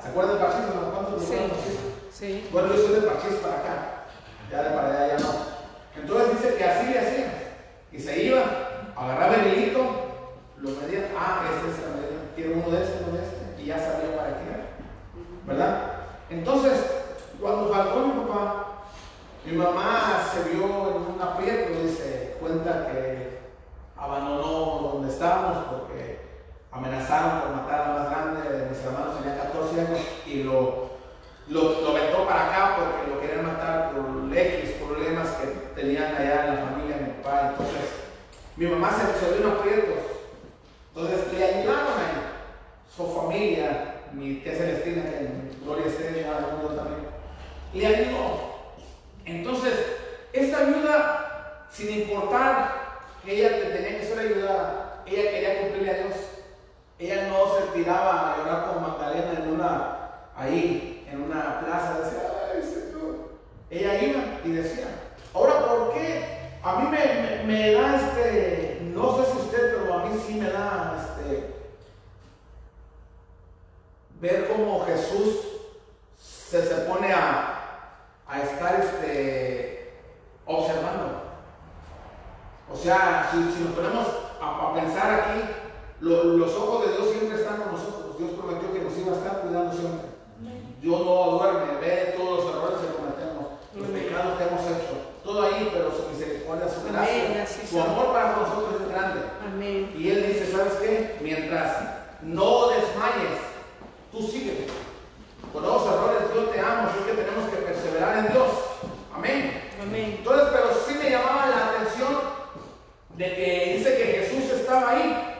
[0.00, 0.74] ¿Se acuerdan del Pachis?
[0.74, 0.92] ¿No?
[0.92, 1.36] ¿Cuántos sí.
[2.12, 2.48] sí.
[2.52, 4.04] Bueno, yo soy de Pachis para acá,
[4.52, 5.34] ya de para allá ya no.
[5.96, 7.32] Entonces dice que así le hacía
[7.90, 8.44] y se iba,
[8.96, 9.80] agarraba el hilito,
[10.58, 13.66] lo medía, ah, este es el medida, quiero uno de este, uno de este, y
[13.66, 14.59] ya sabía para qué
[16.30, 16.86] Entonces,
[17.40, 18.66] cuando faltó mi papá,
[19.44, 23.40] mi mamá se vio en un aprieto, dice, cuenta que
[23.96, 26.20] abandonó donde estábamos porque
[26.70, 30.90] amenazaron por matar a la más grande de mis hermanos, tenía 14 años, y lo,
[31.48, 36.54] lo, lo para acá porque lo querían matar por X problemas que tenían allá en
[36.54, 37.48] la familia de mi papá.
[37.50, 37.90] Entonces,
[38.56, 40.04] mi mamá se, se vio en aprietos.
[40.94, 47.06] Entonces, le ayudaron a su familia, mi tía Celestina, que Gloria esté mundo también,
[47.72, 48.50] le ayudó.
[49.24, 49.74] Entonces,
[50.32, 52.80] esta ayuda, sin importar
[53.24, 56.16] que ella tenía que ser ayudada, ella quería cumplirle a Dios.
[56.98, 59.98] Ella no se tiraba a llorar con Magdalena en una,
[60.36, 63.30] ahí, en una plaza, decía, ay Señor.
[63.70, 64.86] Ella iba y decía,
[65.32, 66.40] ahora, ¿por qué?
[66.62, 70.50] A mí me, me da este, no sé si usted, pero a mí sí me
[70.50, 71.19] da este,
[74.20, 75.36] ver cómo Jesús
[76.18, 77.60] se, se pone a,
[78.28, 80.00] a estar este,
[80.46, 81.22] observando.
[82.72, 84.06] O sea, si, si nos ponemos
[84.40, 85.40] a, pensar aquí,
[86.00, 88.18] los ojos de Dios siempre están con nosotros.
[88.18, 90.10] Dios prometió que nos iba a estar cuidando siempre.
[90.80, 94.94] Dios no duerme, ve todos los errores que cometemos, los pecados que hemos hecho.
[95.22, 99.20] Todo ahí, pero su misericordia, su gracia, su amor para nosotros es grande.
[99.44, 99.94] Amén.
[99.98, 101.18] Y Él dice, ¿sabes qué?
[101.20, 101.76] Mientras
[102.22, 103.49] no desmayes,
[104.12, 104.66] Tú sígueme.
[105.52, 108.48] Con los errores, yo te amo, así que tenemos que perseverar en Dios.
[109.14, 109.70] Amén.
[109.80, 110.16] Amén.
[110.18, 112.18] Entonces, pero sí me llamaba la atención
[113.16, 115.38] de que dice que Jesús estaba ahí.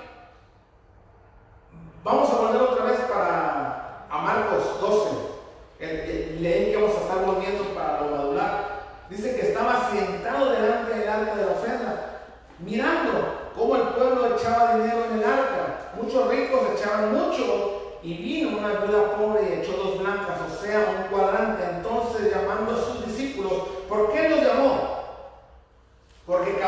[2.05, 5.11] Vamos a volver otra vez para a Marcos 12.
[6.41, 8.81] Leí que vamos a estar volviendo para lo madurar.
[9.11, 12.21] Dice que estaba sentado delante del arca de la ofrenda,
[12.61, 15.91] mirando cómo el pueblo echaba dinero en el arca.
[16.01, 20.97] Muchos ricos echaban mucho y vino una viuda pobre y echó dos blancas, o sea,
[20.99, 21.63] un cuadrante.
[21.77, 23.53] Entonces, llamando a sus discípulos,
[23.89, 25.01] ¿por qué los llamó?
[26.27, 26.59] Porque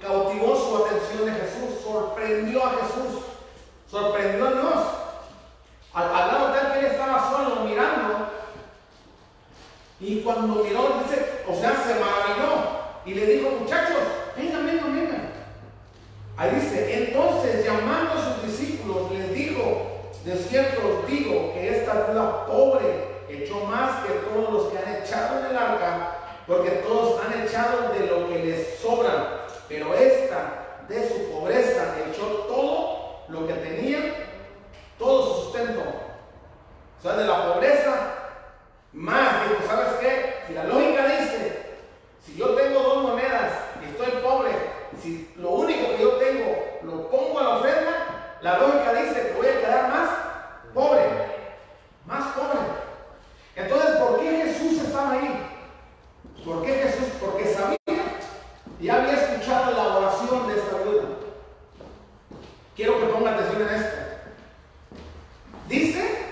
[0.00, 3.22] cautivó su atención de Jesús, sorprendió a Jesús,
[3.90, 4.74] sorprendió a Dios.
[5.94, 8.28] Al, lado tal que él estaba solo mirando,
[10.00, 13.98] y cuando miró, dice, o sea, se maravilló y le dijo, muchachos,
[14.36, 15.32] vengan, vengan, vengan.
[16.36, 19.31] Ahí dice, entonces llamando a sus discípulos, les
[20.24, 25.02] de cierto os digo que esta viuda pobre echó más que todos los que han
[25.02, 30.84] echado en el arca, porque todos han echado de lo que les sobra, pero esta
[30.88, 34.00] de su pobreza echó todo lo que tenía,
[34.98, 35.82] todo su sustento.
[36.98, 37.94] O sea, de la pobreza,
[38.92, 40.34] más, digo, ¿sabes qué?
[40.46, 41.62] Si la lógica dice,
[42.24, 43.52] si yo tengo dos monedas
[43.82, 44.50] y estoy pobre,
[45.02, 48.11] si lo único que yo tengo lo pongo a la ofrenda,
[48.42, 50.10] la lógica dice que voy a quedar más
[50.74, 51.04] pobre,
[52.06, 52.58] más pobre.
[53.54, 55.46] Entonces, ¿por qué Jesús estaba ahí?
[56.44, 57.08] ¿Por qué Jesús?
[57.20, 57.78] Porque sabía
[58.80, 61.04] y había escuchado la oración de esta viuda.
[62.74, 63.96] Quiero que ponga atención en esto.
[65.68, 66.26] Dice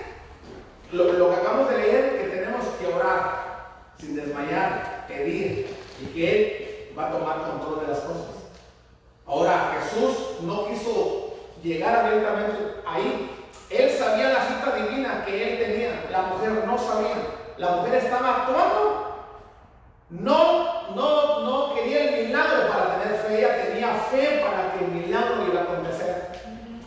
[0.91, 6.89] lo, lo que acabamos de leer, que tenemos que orar sin desmayar, pedir y que
[6.89, 8.35] Él va a tomar control de las cosas.
[9.25, 11.20] Ahora, Jesús no quiso
[11.63, 13.29] llegar abiertamente ahí.
[13.69, 17.15] Él sabía la cita divina que él tenía, la mujer no sabía.
[17.57, 19.07] La mujer estaba actuando.
[20.09, 24.91] No, no, no quería el milagro para tener fe, ella tenía fe para que el
[24.91, 26.31] milagro iba a acontecer.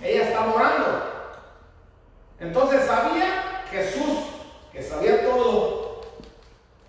[0.03, 1.15] Ella estaba orando.
[2.39, 4.19] Entonces sabía Jesús,
[4.73, 6.03] que sabía todo,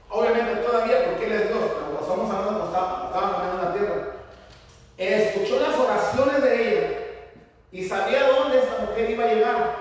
[0.09, 3.95] obviamente todavía porque Él es Dios, pero estamos hablando cuando estaba, estaba en la tierra,
[4.97, 7.04] escuchó las oraciones de ella
[7.75, 9.75] y sabía dónde esta mujer iba a llegar.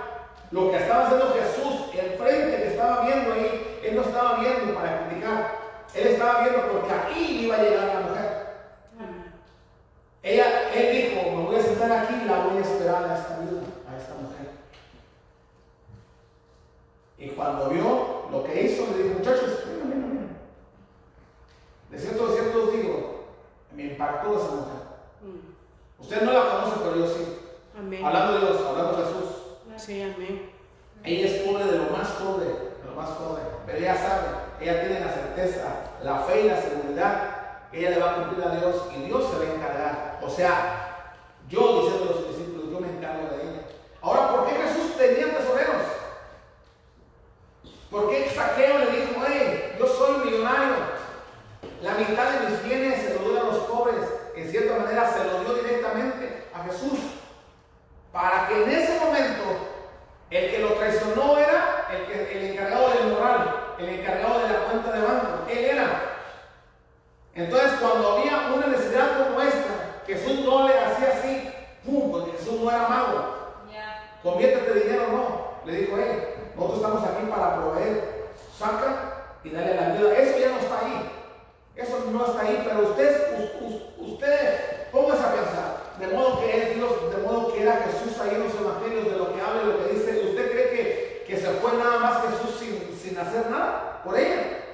[0.51, 4.75] Lo que estaba haciendo Jesús, el frente que estaba viendo ahí, Él no estaba viendo
[4.75, 5.59] para criticar,
[5.95, 8.45] Él estaba viendo porque aquí iba a llegar la mujer.
[10.25, 13.39] Ella, él dijo, me voy a sentar aquí y la voy a esperar a esta
[13.39, 14.49] viuda, a esta mujer.
[17.19, 20.37] Y cuando vio lo que hizo, le dijo, muchachos, vengan, vengan, vengan.
[21.91, 23.27] De cierto, de cierto os digo,
[23.73, 24.83] me impactó esa mujer.
[26.01, 27.44] Usted no la conoce, pero yo sí.
[27.77, 28.05] Amén.
[28.05, 29.35] Hablando de Dios, hablando de Jesús.
[29.77, 30.51] Sí, amén.
[31.03, 33.43] Ella es pobre de lo más pobre, de lo más pobre.
[33.67, 34.27] Pero ella sabe,
[34.61, 38.47] ella tiene la certeza, la fe y la seguridad que ella le va a cumplir
[38.47, 40.21] a Dios y Dios se va a encargar.
[40.23, 41.15] O sea,
[41.49, 43.63] yo, diciendo a los discípulos, yo me encargo de ella.
[44.01, 45.83] Ahora, ¿por qué Jesús tenía tesoreros?
[47.91, 50.75] ¿Por qué Saqueo le dijo, hey, yo soy millonario?
[51.83, 53.97] La mitad de mis bienes se lo doy a los pobres.
[54.37, 56.99] En cierta manera se lo dio directamente a Jesús.
[58.15, 59.43] Para que en ese momento
[60.31, 64.59] el que lo traicionó era el, que, el encargado del moral, el encargado de la
[64.67, 65.51] cuenta de banco.
[65.51, 66.21] Él era.
[67.35, 71.53] Entonces cuando había una necesidad como esta, Jesús no le hacía así,
[71.85, 73.35] pum, porque Jesús no era mago.
[74.23, 75.71] Conviértete dinero, no.
[75.71, 78.29] Le dijo, hey, nosotros estamos aquí para proveer.
[78.57, 80.15] Saca y dale la viuda.
[80.15, 81.11] Eso ya no está ahí.
[81.75, 83.51] Eso no está ahí, pero usted,
[83.99, 85.74] usted, póngase a pensar.
[85.99, 89.35] De modo que es de modo que era Jesús ahí en los evangelios, de lo
[89.35, 90.29] que habla y lo que dice.
[90.29, 94.65] ¿Usted cree que, que se fue nada más Jesús sin, sin hacer nada por ella?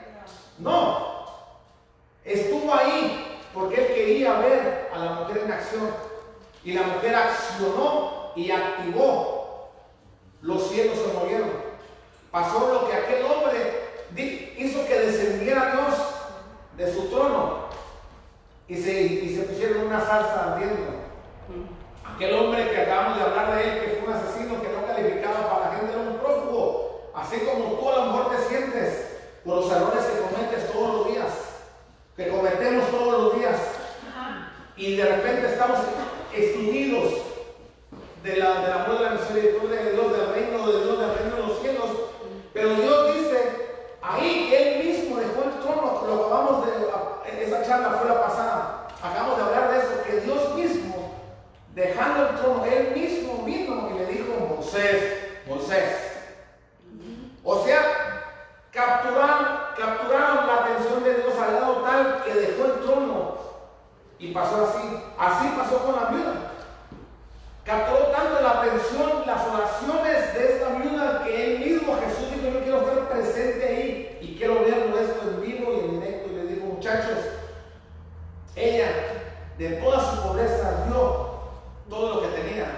[0.59, 1.27] No.
[2.25, 5.91] Estuvo ahí porque él quería ver a la mujer en acción.
[6.65, 9.71] Y la mujer accionó y activó.
[10.43, 11.51] Los cielos se movieron.
[12.31, 13.81] Pasó lo que aquel hombre
[14.57, 15.95] hizo que descendiera Dios
[16.77, 17.69] de su trono
[18.69, 21.00] y se, y se pusieron una salsa ardiendo.
[22.21, 25.49] Aquel hombre que acabamos de hablar de él, que fue un asesino que no calificaba
[25.49, 27.11] para la gente, era un prófugo.
[27.15, 29.07] Así como tú a lo mejor te sientes
[29.43, 31.33] por los errores que cometes todos los días,
[32.19, 33.57] que cometemos todos los días,
[34.77, 35.79] y de repente estamos
[36.35, 37.23] excluidos
[38.23, 41.37] de la, del amor de la misericordia de Dios, del reino de Dios, del reino
[41.37, 41.91] de los cielos.
[42.53, 47.97] Pero Dios dice ahí que Él mismo dejó el trono, lo acabamos de, esa charla
[47.99, 50.80] fue la pasada, acabamos de hablar de eso, que Dios mismo,
[51.75, 56.11] dejando el trono, Él mismo vino y le dijo, Moisés, Moisés.
[57.43, 57.83] O sea,
[58.71, 59.47] capturaron,
[59.77, 63.39] capturaron la atención de Dios al lado tal que dejó el trono
[64.19, 65.03] y pasó así.
[65.19, 66.35] Así pasó con la viuda.
[67.65, 72.63] Capturó tanto la atención, las oraciones de esta viuda que él mismo, Jesús, dijo, yo
[72.63, 76.31] quiero estar presente ahí y quiero verlo esto en vivo y en directo.
[76.31, 77.19] Y le digo, muchachos,
[78.57, 78.89] ella
[79.57, 81.30] de toda su pobreza dio
[81.91, 82.71] todo lo que tenía.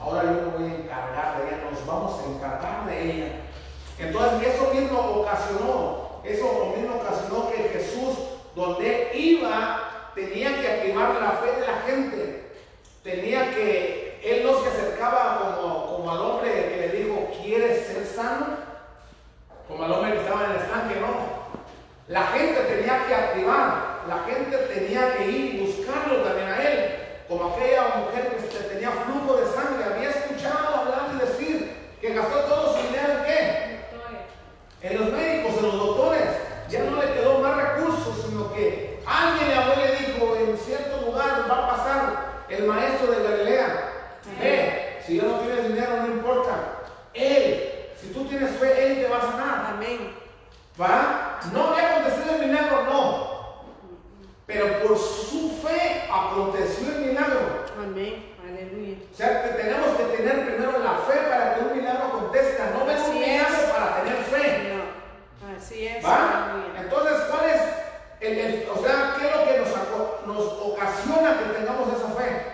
[0.00, 3.32] Ahora yo me voy a encargar de ella, nos vamos a encargar de ella.
[3.98, 8.18] Entonces eso mismo ocasionó, eso mismo ocasionó que Jesús,
[8.56, 12.50] donde iba, tenía que activar la fe de la gente.
[13.02, 18.06] Tenía que, él no se acercaba como, como al hombre que le dijo, ¿quieres ser
[18.06, 18.46] sano?
[19.68, 21.44] Como al hombre que estaba en el estanque, no.
[22.08, 25.83] La gente tenía que activar, la gente tenía que ir él
[27.52, 32.76] aquella mujer que tenía flujo de sangre, había escuchado hablar y decir que gastó todo
[32.76, 33.80] su dinero en qué?
[34.82, 36.28] En los médicos, en los doctores.
[36.68, 40.58] Ya no le quedó más recursos, sino que alguien le habló y le dijo, en
[40.58, 43.90] cierto lugar va a pasar el maestro de Galilea.
[44.40, 46.82] Eh, si yo no tienes dinero, no importa.
[47.12, 49.74] Él, si tú tienes fe, Él te va a sanar.
[49.74, 50.14] Amén.
[50.80, 51.40] ¿Va?
[51.52, 53.34] No había acontecido el dinero no.
[54.46, 56.93] Pero por su fe aconteció
[57.76, 58.34] Amén.
[58.42, 58.96] Aleluya.
[59.12, 62.62] O sea, que tenemos que tener primero la fe para que un milagro conteste.
[62.72, 64.74] No ves un milagro para tener fe.
[65.56, 66.04] Así es.
[66.04, 66.64] ¿Va?
[66.78, 67.60] Entonces, ¿cuál es?
[68.20, 69.58] El, o sea, ¿qué es lo que
[70.26, 72.46] nos, ocasiona que tengamos esa fe?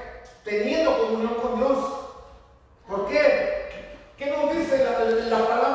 [0.45, 1.79] Teniendo comunión con Dios.
[2.89, 3.69] ¿Por qué?
[4.17, 4.85] ¿Qué nos dice
[5.29, 5.70] la palabra?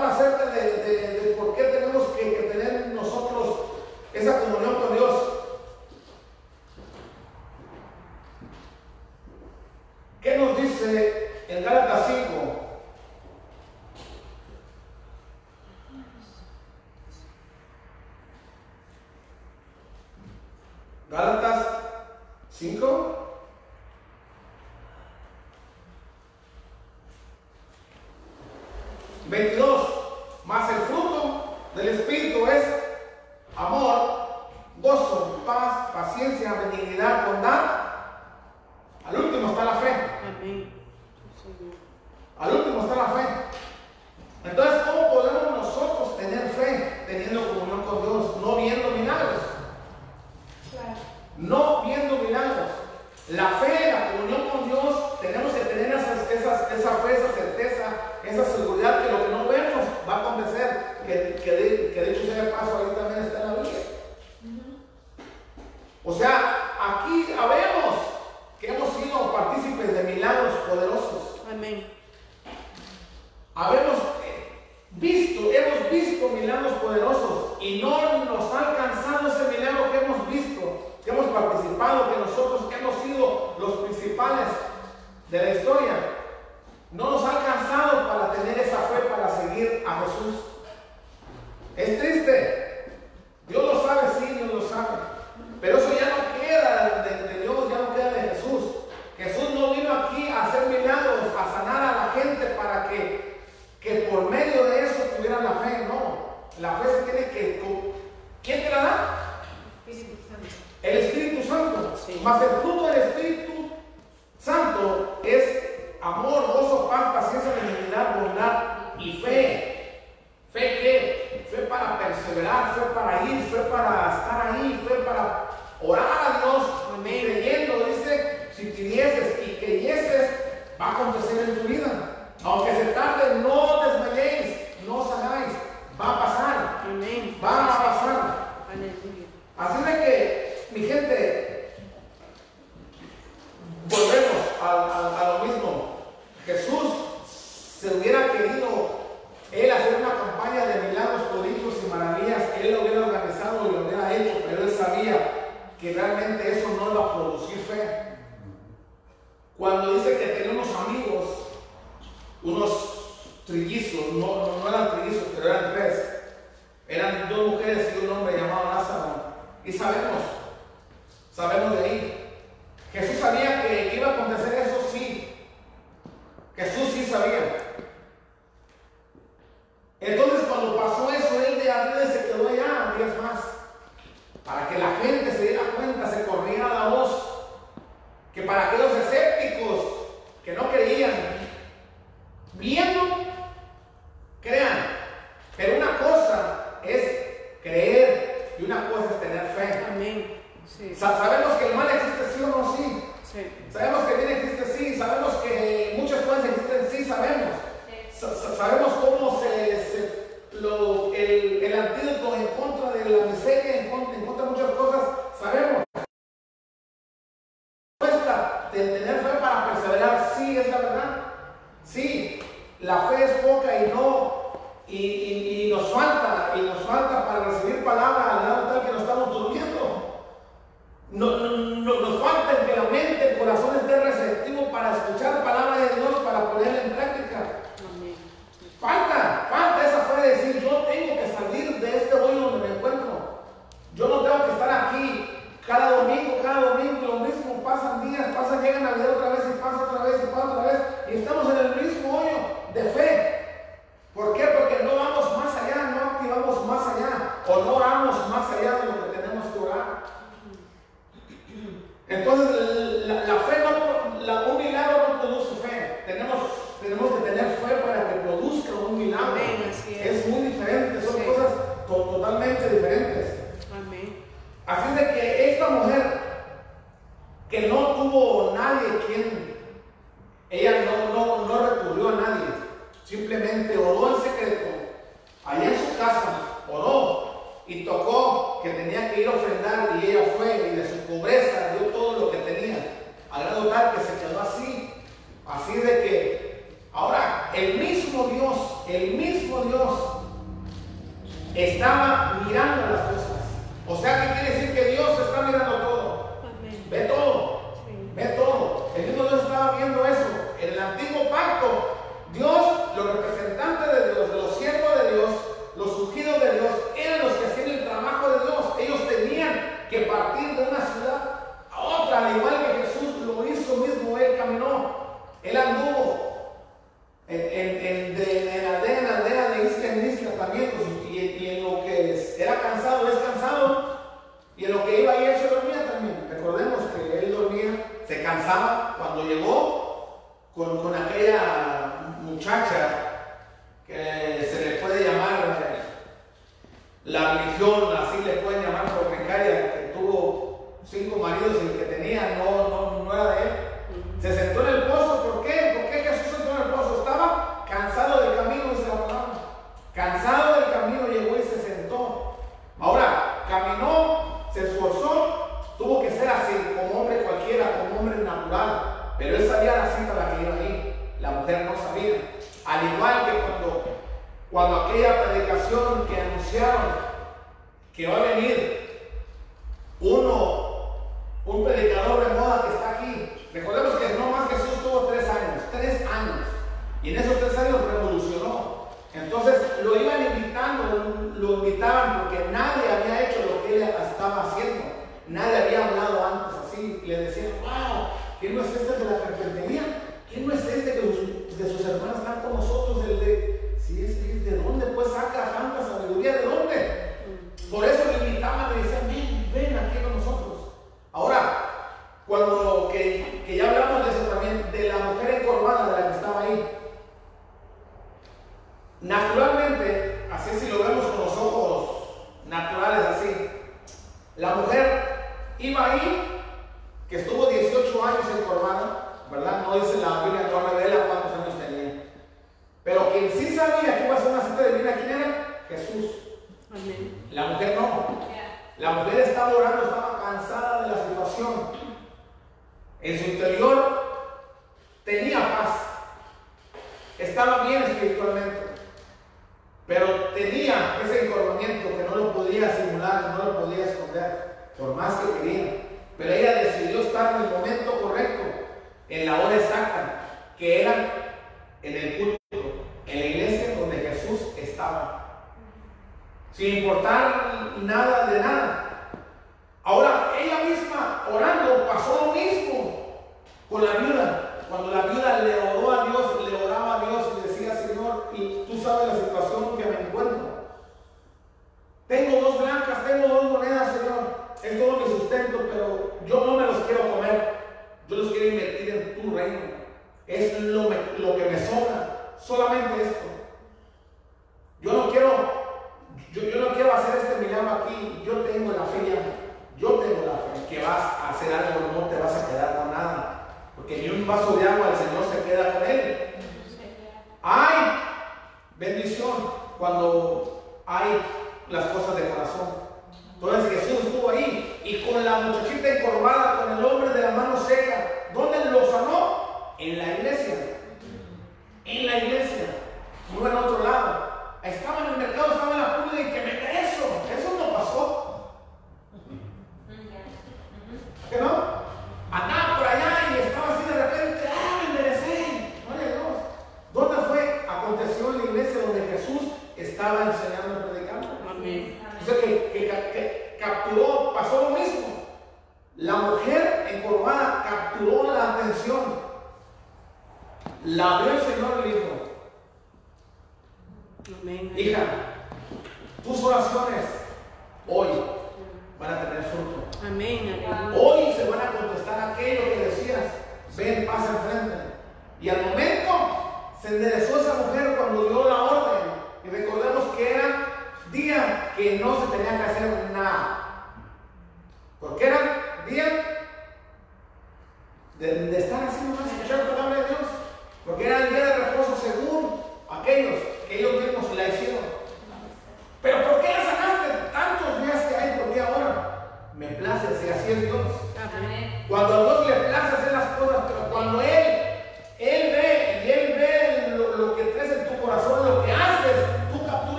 [490.73, 492.33] Lo, que me sobra.
[492.39, 493.34] Solamente esto.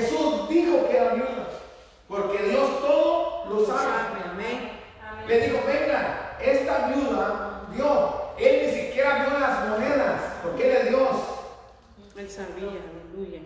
[0.00, 1.48] Jesús dijo que eran viudas,
[2.08, 3.90] porque Dios todo lo sabe.
[4.32, 4.72] Amén.
[5.26, 10.88] Le dijo, venga, esta viuda dio, él ni siquiera vio las monedas, porque él es
[10.88, 11.16] Dios.
[12.16, 13.40] Él sabía, aleluya.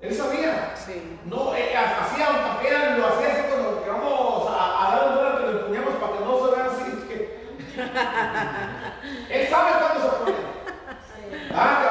[0.00, 0.74] Él sabía.
[0.74, 1.18] Sí.
[1.26, 5.38] No, él hacía un papel, lo hacía así cuando que vamos a, dar un dólar
[5.38, 6.84] que le empuñamos para que no se vean así.
[7.08, 7.50] Que...
[9.40, 10.32] él sabe cuándo se pone.
[10.32, 11.52] Sí.
[11.54, 11.89] Ah,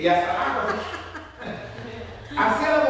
[0.00, 0.68] Y hasta abajo.
[2.34, 2.89] Hacia la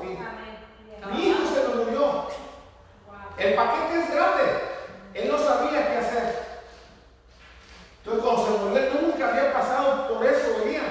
[0.00, 2.26] Mi hijo se me murió.
[3.36, 4.42] El paquete es grande.
[5.14, 6.42] Él no sabía qué hacer.
[7.98, 10.82] Entonces cuando se murió, él nunca había pasado por eso, Elías.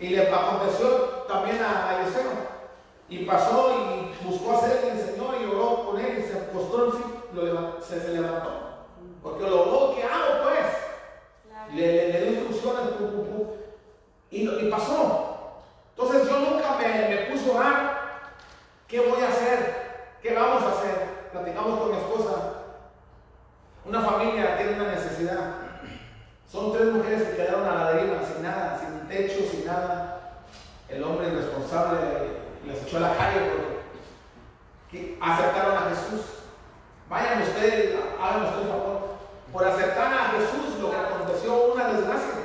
[0.00, 0.88] Y le aconteció
[1.28, 2.08] también a, a
[3.08, 7.36] Y pasó y buscó hacerle el Señor y oró con él y se acostó y
[7.36, 8.50] lo levantó, se, levantó.
[9.22, 11.74] Porque lo oró, ¿qué hago pues?
[11.74, 12.88] Le, le, dio instrucciones
[14.30, 15.27] y pasó.
[15.98, 18.20] Entonces yo nunca me, me puso a
[18.86, 21.08] qué voy a hacer, qué vamos a hacer.
[21.32, 22.52] Platicamos con mi esposa.
[23.84, 25.54] Una familia tiene una necesidad.
[26.46, 30.44] Son tres mujeres que quedaron a la deriva, sin nada, sin techo, sin nada.
[30.88, 31.98] El hombre irresponsable
[32.64, 33.50] les echó a la calle
[34.90, 36.26] porque aceptaron a Jesús.
[37.08, 39.08] Vayan ustedes, hagan ustedes favor.
[39.52, 42.38] Por aceptar a Jesús lo que aconteció una desgracia.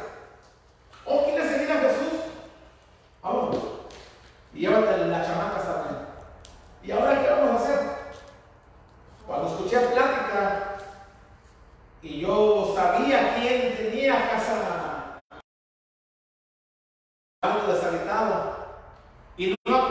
[4.63, 6.07] llévate la chamaca también.
[6.83, 7.79] ¿Y ahora qué vamos a hacer?
[9.27, 10.77] Cuando escuché plática
[12.01, 15.19] y yo sabía quién tenía casa
[17.41, 18.55] algo deshabitado
[19.35, 19.89] y no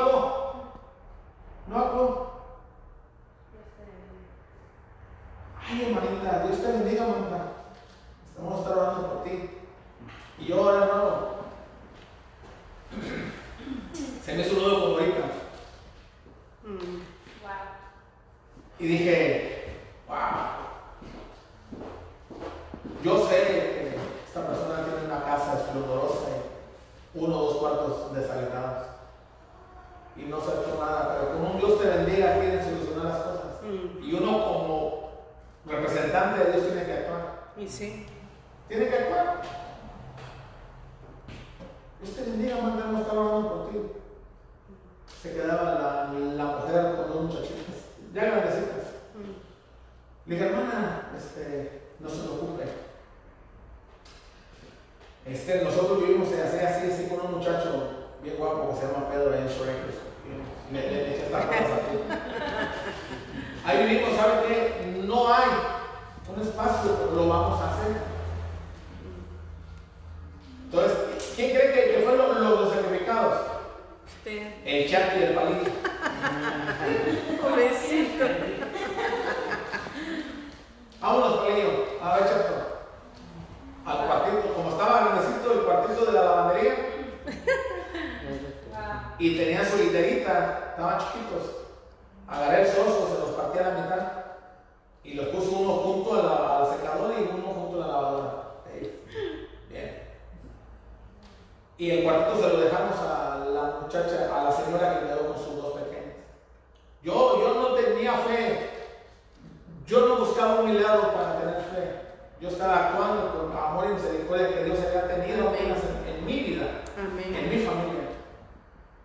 [110.72, 112.02] milagro para tener fe.
[112.40, 116.82] Yo estaba actuando con amor y misericordia que Dios había tenido en, en mi vida,
[116.96, 118.02] en mi familia.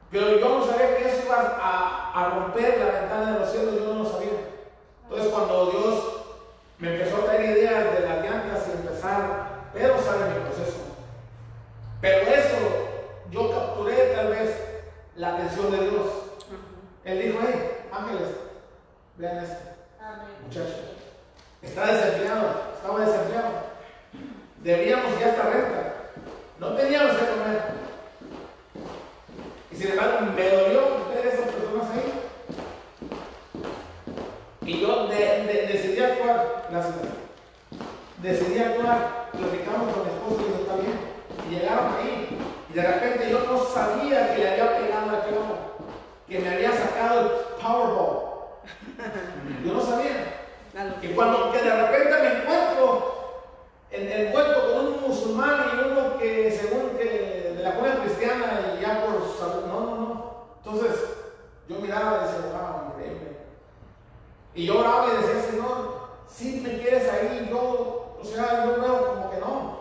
[0.10, 3.76] Pero yo no sabía que eso iba a, a romper la ventana de los cielos,
[3.76, 4.30] yo no lo sabía.
[5.03, 6.18] Entonces cuando Dios
[6.80, 10.77] me empezó a traer ideas de las llantas y empezar, pero sabe mi proceso.
[12.02, 12.57] Pero eso,
[13.31, 14.56] yo capturé tal vez
[15.15, 16.06] la atención de Dios.
[17.03, 18.30] Él dijo, hey, ángeles,
[19.18, 19.57] vean esto,
[20.45, 20.96] muchacho.
[21.68, 23.49] Está desempleado, estaba desempleado.
[24.64, 25.94] Debíamos ya esta renta.
[26.60, 27.61] No teníamos que comer.
[29.72, 30.81] Y sin embargo, me dolió
[31.14, 32.14] ver esas personas ahí.
[34.65, 35.15] Y yo de-
[35.45, 36.95] de- decidí actuar, gracias.
[38.22, 40.98] Decidí actuar, platicamos con mi esposo y dijo, está bien.
[41.48, 42.38] Y llegaron ahí.
[42.69, 45.57] Y de repente yo no sabía que le había pegado a aquel hombre,
[46.27, 47.27] que me había sacado el
[47.61, 48.18] Powerball.
[49.64, 50.34] Yo no sabía.
[50.77, 53.43] Lo Y cuando que de repente me encuentro
[53.89, 58.81] en, envuelto con un musulmán y uno que según que de la comunidad cristiana y
[58.81, 60.47] ya por salud, no, no, no.
[60.63, 61.03] Entonces
[61.67, 63.37] yo miraba y decía, wow, increíble.
[64.53, 69.07] Y yo oraba y decía, Señor, si me quieres ahí, yo, o sea, yo veo
[69.07, 69.79] como que no.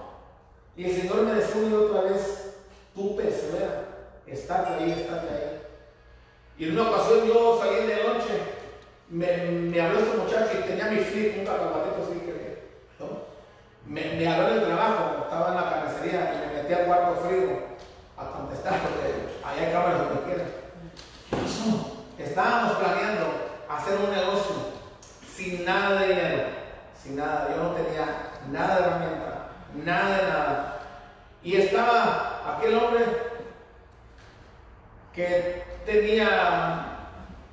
[0.76, 2.54] Y el Señor me decía una y otra vez,
[2.94, 3.84] tú persevera,
[4.26, 5.62] estate ahí, estate ahí.
[6.58, 8.55] Y en una ocasión yo salí de noche,
[9.08, 12.36] me, habló este muchacho y tenía mi flip, un cacahuatito así que.
[13.86, 17.50] Me, habló del trabajo, estaba en la carnicería y me metí al cuarto frío
[18.16, 20.46] a contestar porque allá hay cámaras donde quieran.
[21.30, 22.04] ¿Qué pasó?
[22.18, 23.26] Estábamos planeando
[23.68, 24.56] hacer un negocio
[25.36, 26.42] sin nada de dinero,
[27.00, 29.48] sin nada, yo no tenía nada de herramienta,
[29.84, 30.78] nada de nada.
[31.44, 33.04] Y estaba aquel hombre
[35.14, 36.95] que tenía,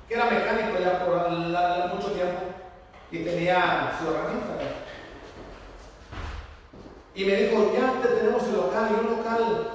[0.08, 1.30] que era mecánico ya por
[1.94, 2.40] mucho tiempo
[3.10, 4.54] y tenía su herramienta.
[7.14, 9.68] Y me dijo, ya te tenemos el local, y un local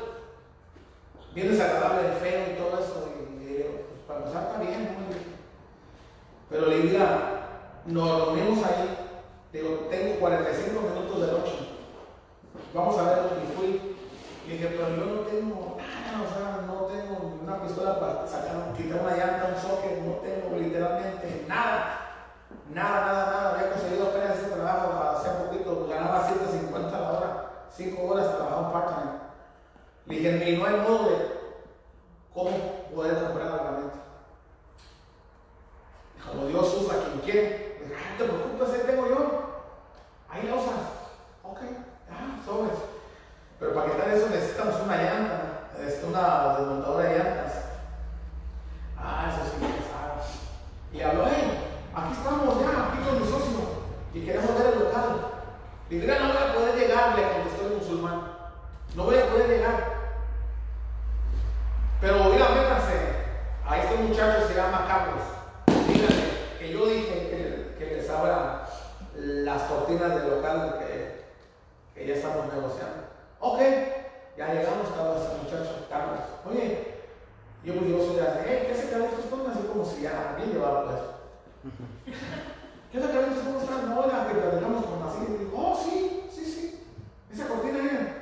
[1.34, 3.10] bien desagradable, feo y todo eso.
[3.16, 4.90] Y le pues para empezar está bien.
[6.50, 7.40] Pero le digo, "Mira,
[7.86, 8.98] nos reunimos ahí,
[9.54, 11.56] digo, tengo 45 minutos de noche,
[12.74, 13.96] vamos a ver, y fui.
[14.48, 16.66] Y dije, pero yo no tengo nada, o sea,
[17.50, 21.96] una pistola para sacar, quitar una llanta, un socket, no tengo literalmente nada.
[22.72, 23.50] Nada, nada, nada.
[23.56, 28.72] Había conseguido apenas ese trabajo hace poquito, ganaba 150 a la hora, 5 horas trabajaba
[28.72, 29.12] part-time.
[30.06, 31.16] Le dije, y no hay modo de
[32.34, 32.52] cómo
[32.94, 33.96] poder comprar la herramienta.
[36.28, 37.80] Como Dios usa a quien quiere.
[37.82, 39.42] Dije, "Ah, te preocupes, ahí tengo yo.
[40.30, 40.74] Ahí la usas.
[41.44, 41.58] Ok,
[42.12, 42.78] ah, sobres.
[43.60, 45.49] Pero para quitar eso necesitamos una llanta,
[45.86, 47.54] este, una desmontadora de llantas.
[48.98, 50.22] Ah, eso sí, pesado.
[50.94, 53.60] Y habló, hey, aquí estamos ya, aquí con mi socio,
[54.14, 55.10] y queremos ver el local.
[55.90, 58.22] "Mira, no voy a poder llegar, le contestó el musulmán.
[58.96, 60.00] No voy a poder llegar.
[64.00, 65.24] un muchacho se llama Carlos.
[65.88, 68.68] Díganle que yo dije que, que les abra
[69.16, 71.26] las cortinas del local que,
[71.94, 73.04] que ya estamos negociando.
[73.40, 73.60] Ok,
[74.40, 76.20] ya llegamos, estaba ese muchacho, Carlos.
[76.50, 76.96] Oye,
[77.62, 79.26] yo pues yo soy de hey, ¿qué se Carlitos?
[79.30, 82.16] Ponme así como si ya bien llevado pues.
[82.90, 83.44] ¿Qué onda Carlitos?
[83.44, 83.84] ¿Cómo estás?
[83.84, 85.20] No, era que platicamos con así.
[85.28, 86.84] Y digo, oh, sí, sí, sí.
[87.34, 88.16] Esa cortina, miren.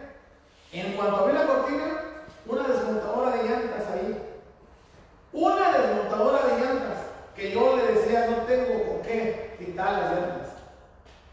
[0.71, 1.85] En cuanto abrí la cortina,
[2.47, 4.17] una desmontadora de llantas ahí.
[5.33, 6.97] Una desmontadora de llantas
[7.35, 10.49] que yo le decía, no tengo con qué quitar las llantas.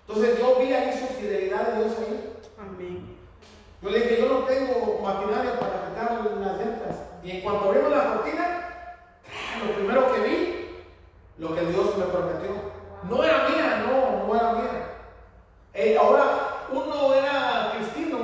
[0.07, 2.37] Entonces yo vi ahí su fidelidad de Dios ahí.
[2.59, 3.24] Amén.
[3.85, 6.97] Yo le dije, yo no tengo maquinaria para quitar las llantas.
[7.23, 8.69] Y en cuanto abrimos la cortina,
[9.63, 10.87] lo primero que vi,
[11.37, 12.51] lo que Dios me prometió.
[13.03, 14.87] No era mía, no, no era mía.
[15.75, 18.19] Eh, ahora, uno era cristiano,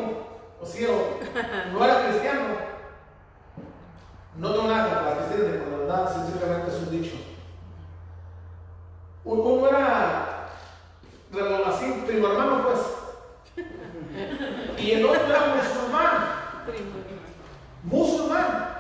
[0.63, 0.89] o sea,
[1.71, 2.41] no era cristiano.
[4.39, 7.17] No tengo nada contra las cristianas, la verdad, sinceramente es un dicho.
[9.25, 10.47] Uno era
[11.67, 13.00] así, primo hermano, pues.
[14.79, 16.41] Y el otro era musulmán.
[17.85, 18.79] Musulmán.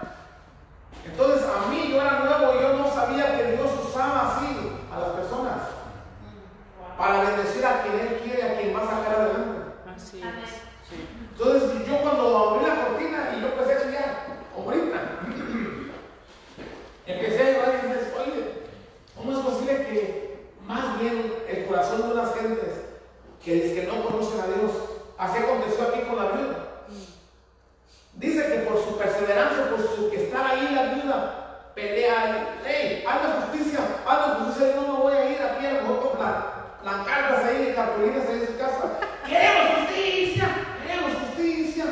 [1.05, 4.47] Entonces a mí yo era nuevo y yo no sabía que Dios usaba así
[4.93, 5.57] a las personas
[6.97, 9.61] para bendecir a quien Él quiere, a quien va a sacar adelante.
[9.94, 10.51] Así es.
[10.89, 11.07] Sí.
[11.32, 14.27] Entonces yo cuando abrí la cortina y yo empecé a chillar,
[14.57, 15.01] ahorita,
[17.07, 18.62] empecé a llorar y dije, oye,
[19.16, 22.74] ¿cómo es posible que más bien el corazón de unas gentes
[23.43, 24.90] que, que no conocen a Dios,
[25.21, 26.57] así aconteció aquí con la viuda?
[28.15, 33.43] Dice que por su perseverancia, por su que estar ahí la viuda, pelea, hey, hazme
[33.43, 36.19] justicia, hazme justicia, yo no voy a ir aquí a lo mejor con
[36.83, 38.99] plancartas ahí, cartulinas ahí en su casa.
[39.27, 40.49] Queremos justicia,
[40.83, 41.85] queremos justicia.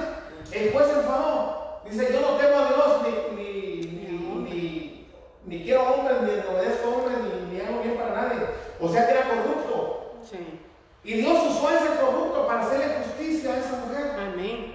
[0.50, 1.82] El juez se enfadó.
[1.88, 4.18] Dice, yo no temo a Dios, ni, ni, ni,
[4.50, 5.10] ni,
[5.44, 8.40] ni quiero hombres, ni obedezco hombres, ni, ni hago bien para nadie.
[8.80, 10.16] O sea que era corrupto.
[10.28, 10.67] Sí.
[11.04, 14.16] Y Dios usó ese corrupto para hacerle justicia a esa mujer.
[14.18, 14.74] Amén.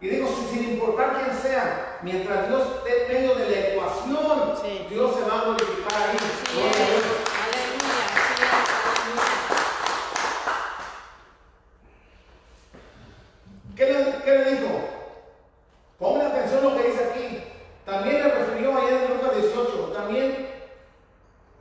[0.00, 4.86] Y digo, sin importar quién sea, mientras Dios esté en medio de la ecuación, Sí.
[4.90, 6.16] Dios se va a glorificar ahí.
[6.52, 6.86] Gloria a.
[6.86, 7.04] Dios.
[7.42, 8.04] Aleluya.
[8.16, 8.50] Así es.
[8.96, 9.36] Aleluya.
[13.76, 14.80] ¿Qué le, qué le dijo?
[15.98, 17.42] Pongan atención lo que dice aquí.
[17.84, 20.55] También le refirió ayer en Lucas 18, también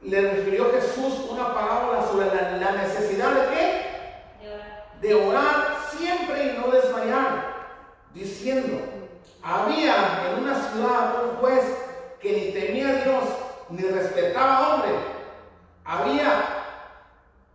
[0.05, 3.85] le refirió Jesús una parábola sobre la, la necesidad de qué?
[5.01, 7.53] De orar siempre y no desmayar,
[8.13, 8.79] diciendo,
[9.41, 11.63] había en una ciudad un juez
[12.19, 13.23] que ni temía a Dios
[13.69, 14.91] ni respetaba a hombre.
[15.83, 16.45] Había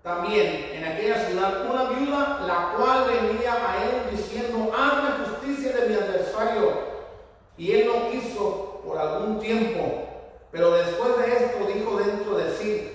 [0.02, 5.88] también en aquella ciudad una viuda, la cual venía a él diciendo, hazme justicia de
[5.88, 6.90] mi adversario.
[7.56, 10.09] Y él no quiso por algún tiempo.
[10.50, 12.90] Pero después de esto dijo dentro de sí,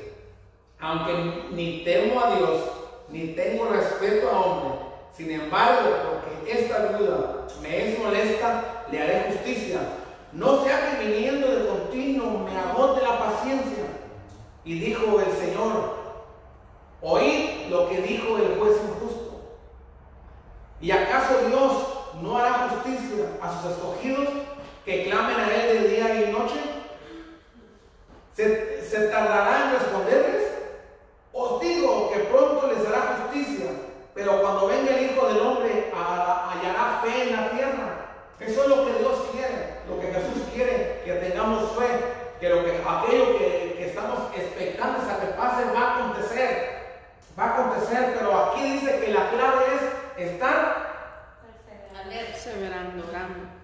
[0.80, 1.14] aunque
[1.52, 2.62] ni temo a Dios,
[3.10, 4.80] ni tengo respeto a hombre,
[5.16, 9.80] sin embargo, porque esta viuda me es molesta, le haré justicia.
[10.34, 13.86] No sea que viniendo de continuo me agote la paciencia.
[14.66, 15.96] Y dijo el Señor,
[17.02, 19.60] Oíd lo que dijo el juez injusto.
[20.82, 21.72] ¿Y acaso Dios
[22.22, 24.28] no hará justicia a sus escogidos
[24.84, 26.75] que clamen a Él de día y noche?
[28.36, 30.52] ¿Se, se tardará en responderles?
[31.34, 33.68] Os digo que pronto les hará justicia,
[34.14, 38.06] pero cuando venga el Hijo del Hombre ha- hallará fe en la tierra.
[38.40, 41.88] Eso es lo que Dios quiere, lo que Jesús quiere, que tengamos fe,
[42.40, 46.76] que, lo que aquello que, que estamos expectantes a que pase va a acontecer.
[47.40, 49.64] Va a acontecer, pero aquí dice que la clave
[50.18, 50.86] es estar
[52.10, 53.55] Perseverando, orando.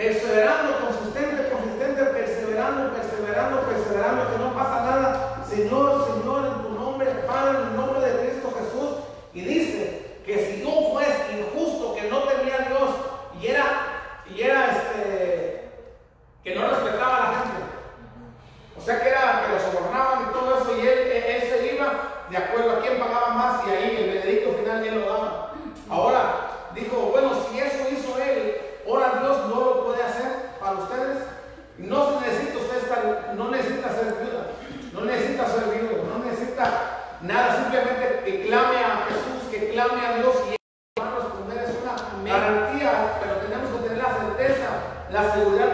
[0.00, 5.44] Perseverando, consistente, consistente, perseverando, perseverando, perseverando, que no pasa nada.
[5.46, 8.90] Señor, Señor, en tu nombre, Padre, en el nombre de Cristo Jesús.
[9.34, 12.90] Y dice que si un juez injusto que no tenía a Dios
[13.42, 13.64] y era,
[14.34, 15.68] y era este,
[16.44, 17.62] que no respetaba a la gente,
[18.78, 22.24] o sea que era que lo sobornaban y todo eso, y él, él- se iba
[22.30, 25.52] de acuerdo a quién pagaba más, y ahí el veredicto final él lo daba.
[25.90, 26.22] Ahora,
[26.74, 28.56] dijo, bueno, si eso hizo él,
[28.86, 31.18] ahora Dios no lo puede hacer para ustedes.
[31.80, 34.52] No necesita usted estar, no necesita ser viuda,
[34.92, 40.16] no necesita ser viudo, no necesita nada, simplemente que clame a Jesús, que clame a
[40.16, 40.56] Dios y él
[41.00, 41.64] va a responder.
[41.64, 44.68] Es una garantía, pero tenemos que tener la certeza,
[45.10, 45.69] la seguridad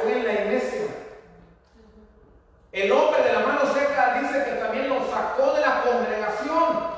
[0.00, 0.80] fe en la iglesia.
[2.72, 6.90] El hombre de la mano seca dice que también lo sacó de la congregación.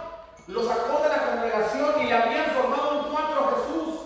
[0.49, 4.01] Lo sacó de la congregación y le habían formado un cuatro a Jesús.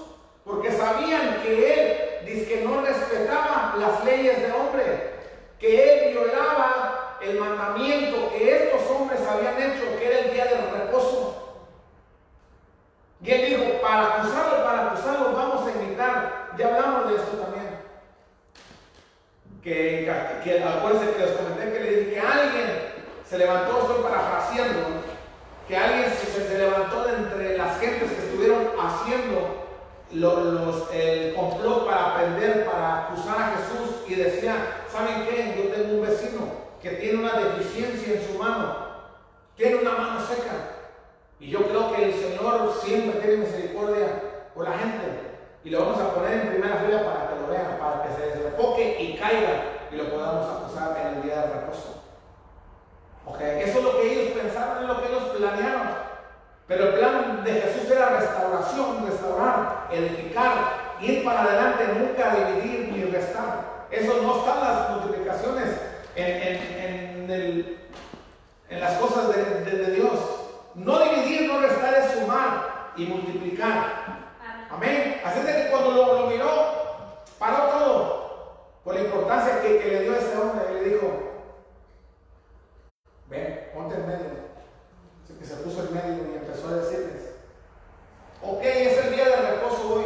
[0.44, 5.14] Porque sabían que él, dice que no respetaba las leyes del hombre.
[5.58, 10.70] Que él violaba el mandamiento que estos hombres habían hecho, que era el día del
[10.70, 11.46] reposo.
[13.22, 16.52] Y él dijo, para acusarlo, para acusarlo, vamos a invitar.
[16.56, 17.65] Ya hablamos de esto también.
[19.66, 20.06] Que,
[20.44, 22.68] que acuérdense que les comenté que le dije que alguien
[23.28, 24.80] se levantó, estoy parafraseando,
[25.66, 29.66] que alguien se, levantó de entre las gentes que estuvieron haciendo
[30.12, 35.56] los, el complot para aprender, para acusar a Jesús y decía, ¿saben qué?
[35.56, 36.42] Yo tengo un vecino
[36.80, 38.76] que tiene una deficiencia en su mano,
[39.56, 40.52] tiene una mano seca.
[41.40, 44.06] Y yo creo que el Señor siempre tiene misericordia
[44.54, 45.06] por la gente.
[45.64, 49.16] Y lo vamos a poner en primera fila para lo para que se desenfoque y
[49.16, 52.02] caiga y lo podamos acusar en el día del reposo.
[53.26, 53.62] Okay.
[53.62, 55.88] Eso es lo que ellos pensaron, es lo que ellos planearon.
[56.68, 60.54] Pero el plan de Jesús era restauración, restaurar, edificar,
[61.00, 63.86] ir para adelante, nunca dividir ni restar.
[63.90, 65.68] Eso no están las multiplicaciones
[66.16, 70.18] en, en, las cosas de, Dios.
[70.74, 74.26] No dividir, no restar es sumar y multiplicar.
[74.70, 75.20] Amén.
[75.24, 76.85] Así de que cuando lo, miró,
[77.38, 78.26] paró todo
[78.84, 80.64] por la importancia que, le dio a ese hombre.
[80.70, 81.06] Y le dijo,
[83.28, 84.30] ven, ponte en medio.
[85.24, 87.34] Así que se puso en medio y empezó a decirles,
[88.42, 90.04] ok, es el día de reposo hoy.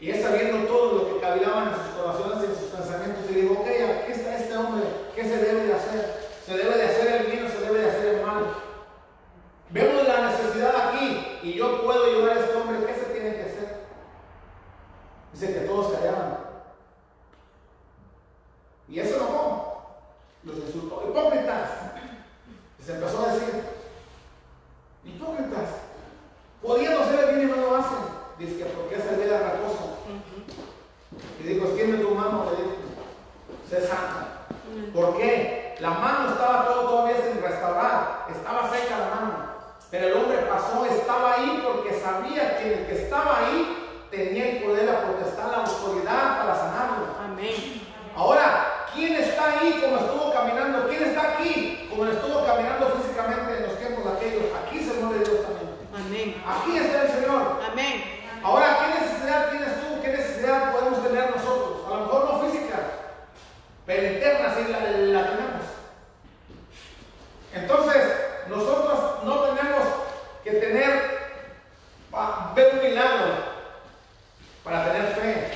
[0.00, 3.30] Y es sabiendo todo lo que cavilaban en sus corazones y en sus pensamientos.
[3.30, 4.84] Y digo, ok, aquí está este hombre,
[5.14, 6.30] ¿qué se debe de hacer?
[6.44, 8.46] ¿Se debe de hacer el bien o se debe de hacer el mal?
[9.70, 13.42] Vemos la necesidad aquí y yo puedo ayudar a este hombre, ¿qué se tiene que
[13.42, 13.80] hacer?
[15.40, 16.36] Dice que todos callaban.
[18.90, 21.70] Y eso no, los insultó, hipócritas.
[22.78, 23.64] Y se empezó a decir,
[25.02, 25.68] hipócritas,
[26.60, 27.98] pudiendo ser el bien y no lo hacen.
[28.38, 29.96] Dice que porque es el día de reposo.
[31.38, 32.74] Y dijo, extiende tu mano, le dijo,
[33.66, 34.46] sé santa.
[34.92, 35.74] ¿Por qué?
[35.80, 39.36] La mano estaba todo, todavía sin restaurar, estaba seca la mano.
[39.90, 43.80] Pero el hombre pasó, estaba ahí porque sabía que el que estaba ahí
[44.10, 47.06] tenía el poder, la potestad, la autoridad para sanarlo.
[47.24, 47.82] Amén.
[48.16, 50.88] Ahora, ¿Quién está ahí como estuvo caminando?
[50.88, 54.44] ¿Quién está aquí como estuvo caminando físicamente en los tiempos aquellos?
[54.64, 55.70] Aquí se mueve Dios también.
[55.94, 56.42] Amén.
[56.44, 57.60] Aquí está el Señor.
[57.70, 58.02] Amén.
[58.42, 60.02] Ahora, ¿qué necesidad tienes tú?
[60.02, 61.86] ¿Qué necesidad podemos tener nosotros?
[61.86, 62.76] A lo mejor no física,
[63.86, 65.66] pero interna sí la, la tenemos.
[67.54, 68.04] Entonces,
[68.48, 69.82] nosotros no tenemos
[70.42, 71.20] que tener,
[72.56, 73.50] ver un milagro
[74.64, 75.50] para tener fe.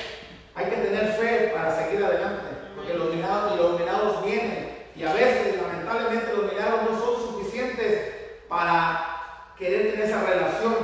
[0.55, 2.55] Hay que tener fe para seguir adelante
[2.87, 8.13] que los milagros, los milagros vienen y a veces lamentablemente los milagros no son suficientes
[8.49, 10.75] para querer tener esa relación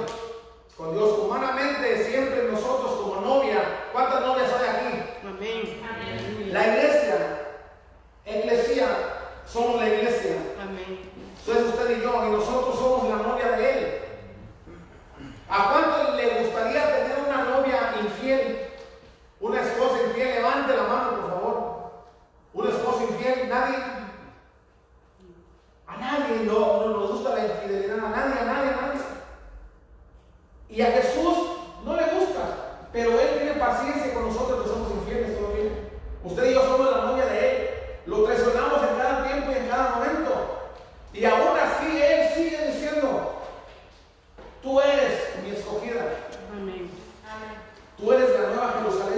[0.77, 1.19] con Dios.
[1.19, 5.03] Humanamente siempre nosotros como novia, ¿cuántas novias hay aquí?
[5.27, 6.53] Amén.
[6.53, 7.17] La iglesia,
[8.27, 8.89] iglesia,
[9.47, 10.37] somos la iglesia.
[10.61, 11.11] Amén.
[11.45, 13.99] Soy usted y yo y nosotros somos la novia de Él.
[15.49, 17.00] ¿A cuánto le gustaría tener?
[19.41, 21.91] Una esposa infiel, levante la mano por favor.
[22.53, 23.79] Un esposo infiel, nadie.
[25.87, 29.01] A nadie no, nos gusta la infidelidad, a nadie, a nadie, a nadie.
[30.69, 31.37] Y a Jesús
[31.85, 35.71] no le gusta, pero Él tiene paciencia con nosotros que somos infieles todavía.
[36.23, 37.71] Usted y yo somos la novia de Él.
[38.07, 40.31] Lo traicionamos en cada tiempo y en cada momento.
[41.15, 43.33] Y aún así Él sigue diciendo,
[44.63, 46.05] tú eres mi escogida.
[46.53, 46.91] Amén.
[47.99, 49.10] Tú eres la nueva Jerusalén,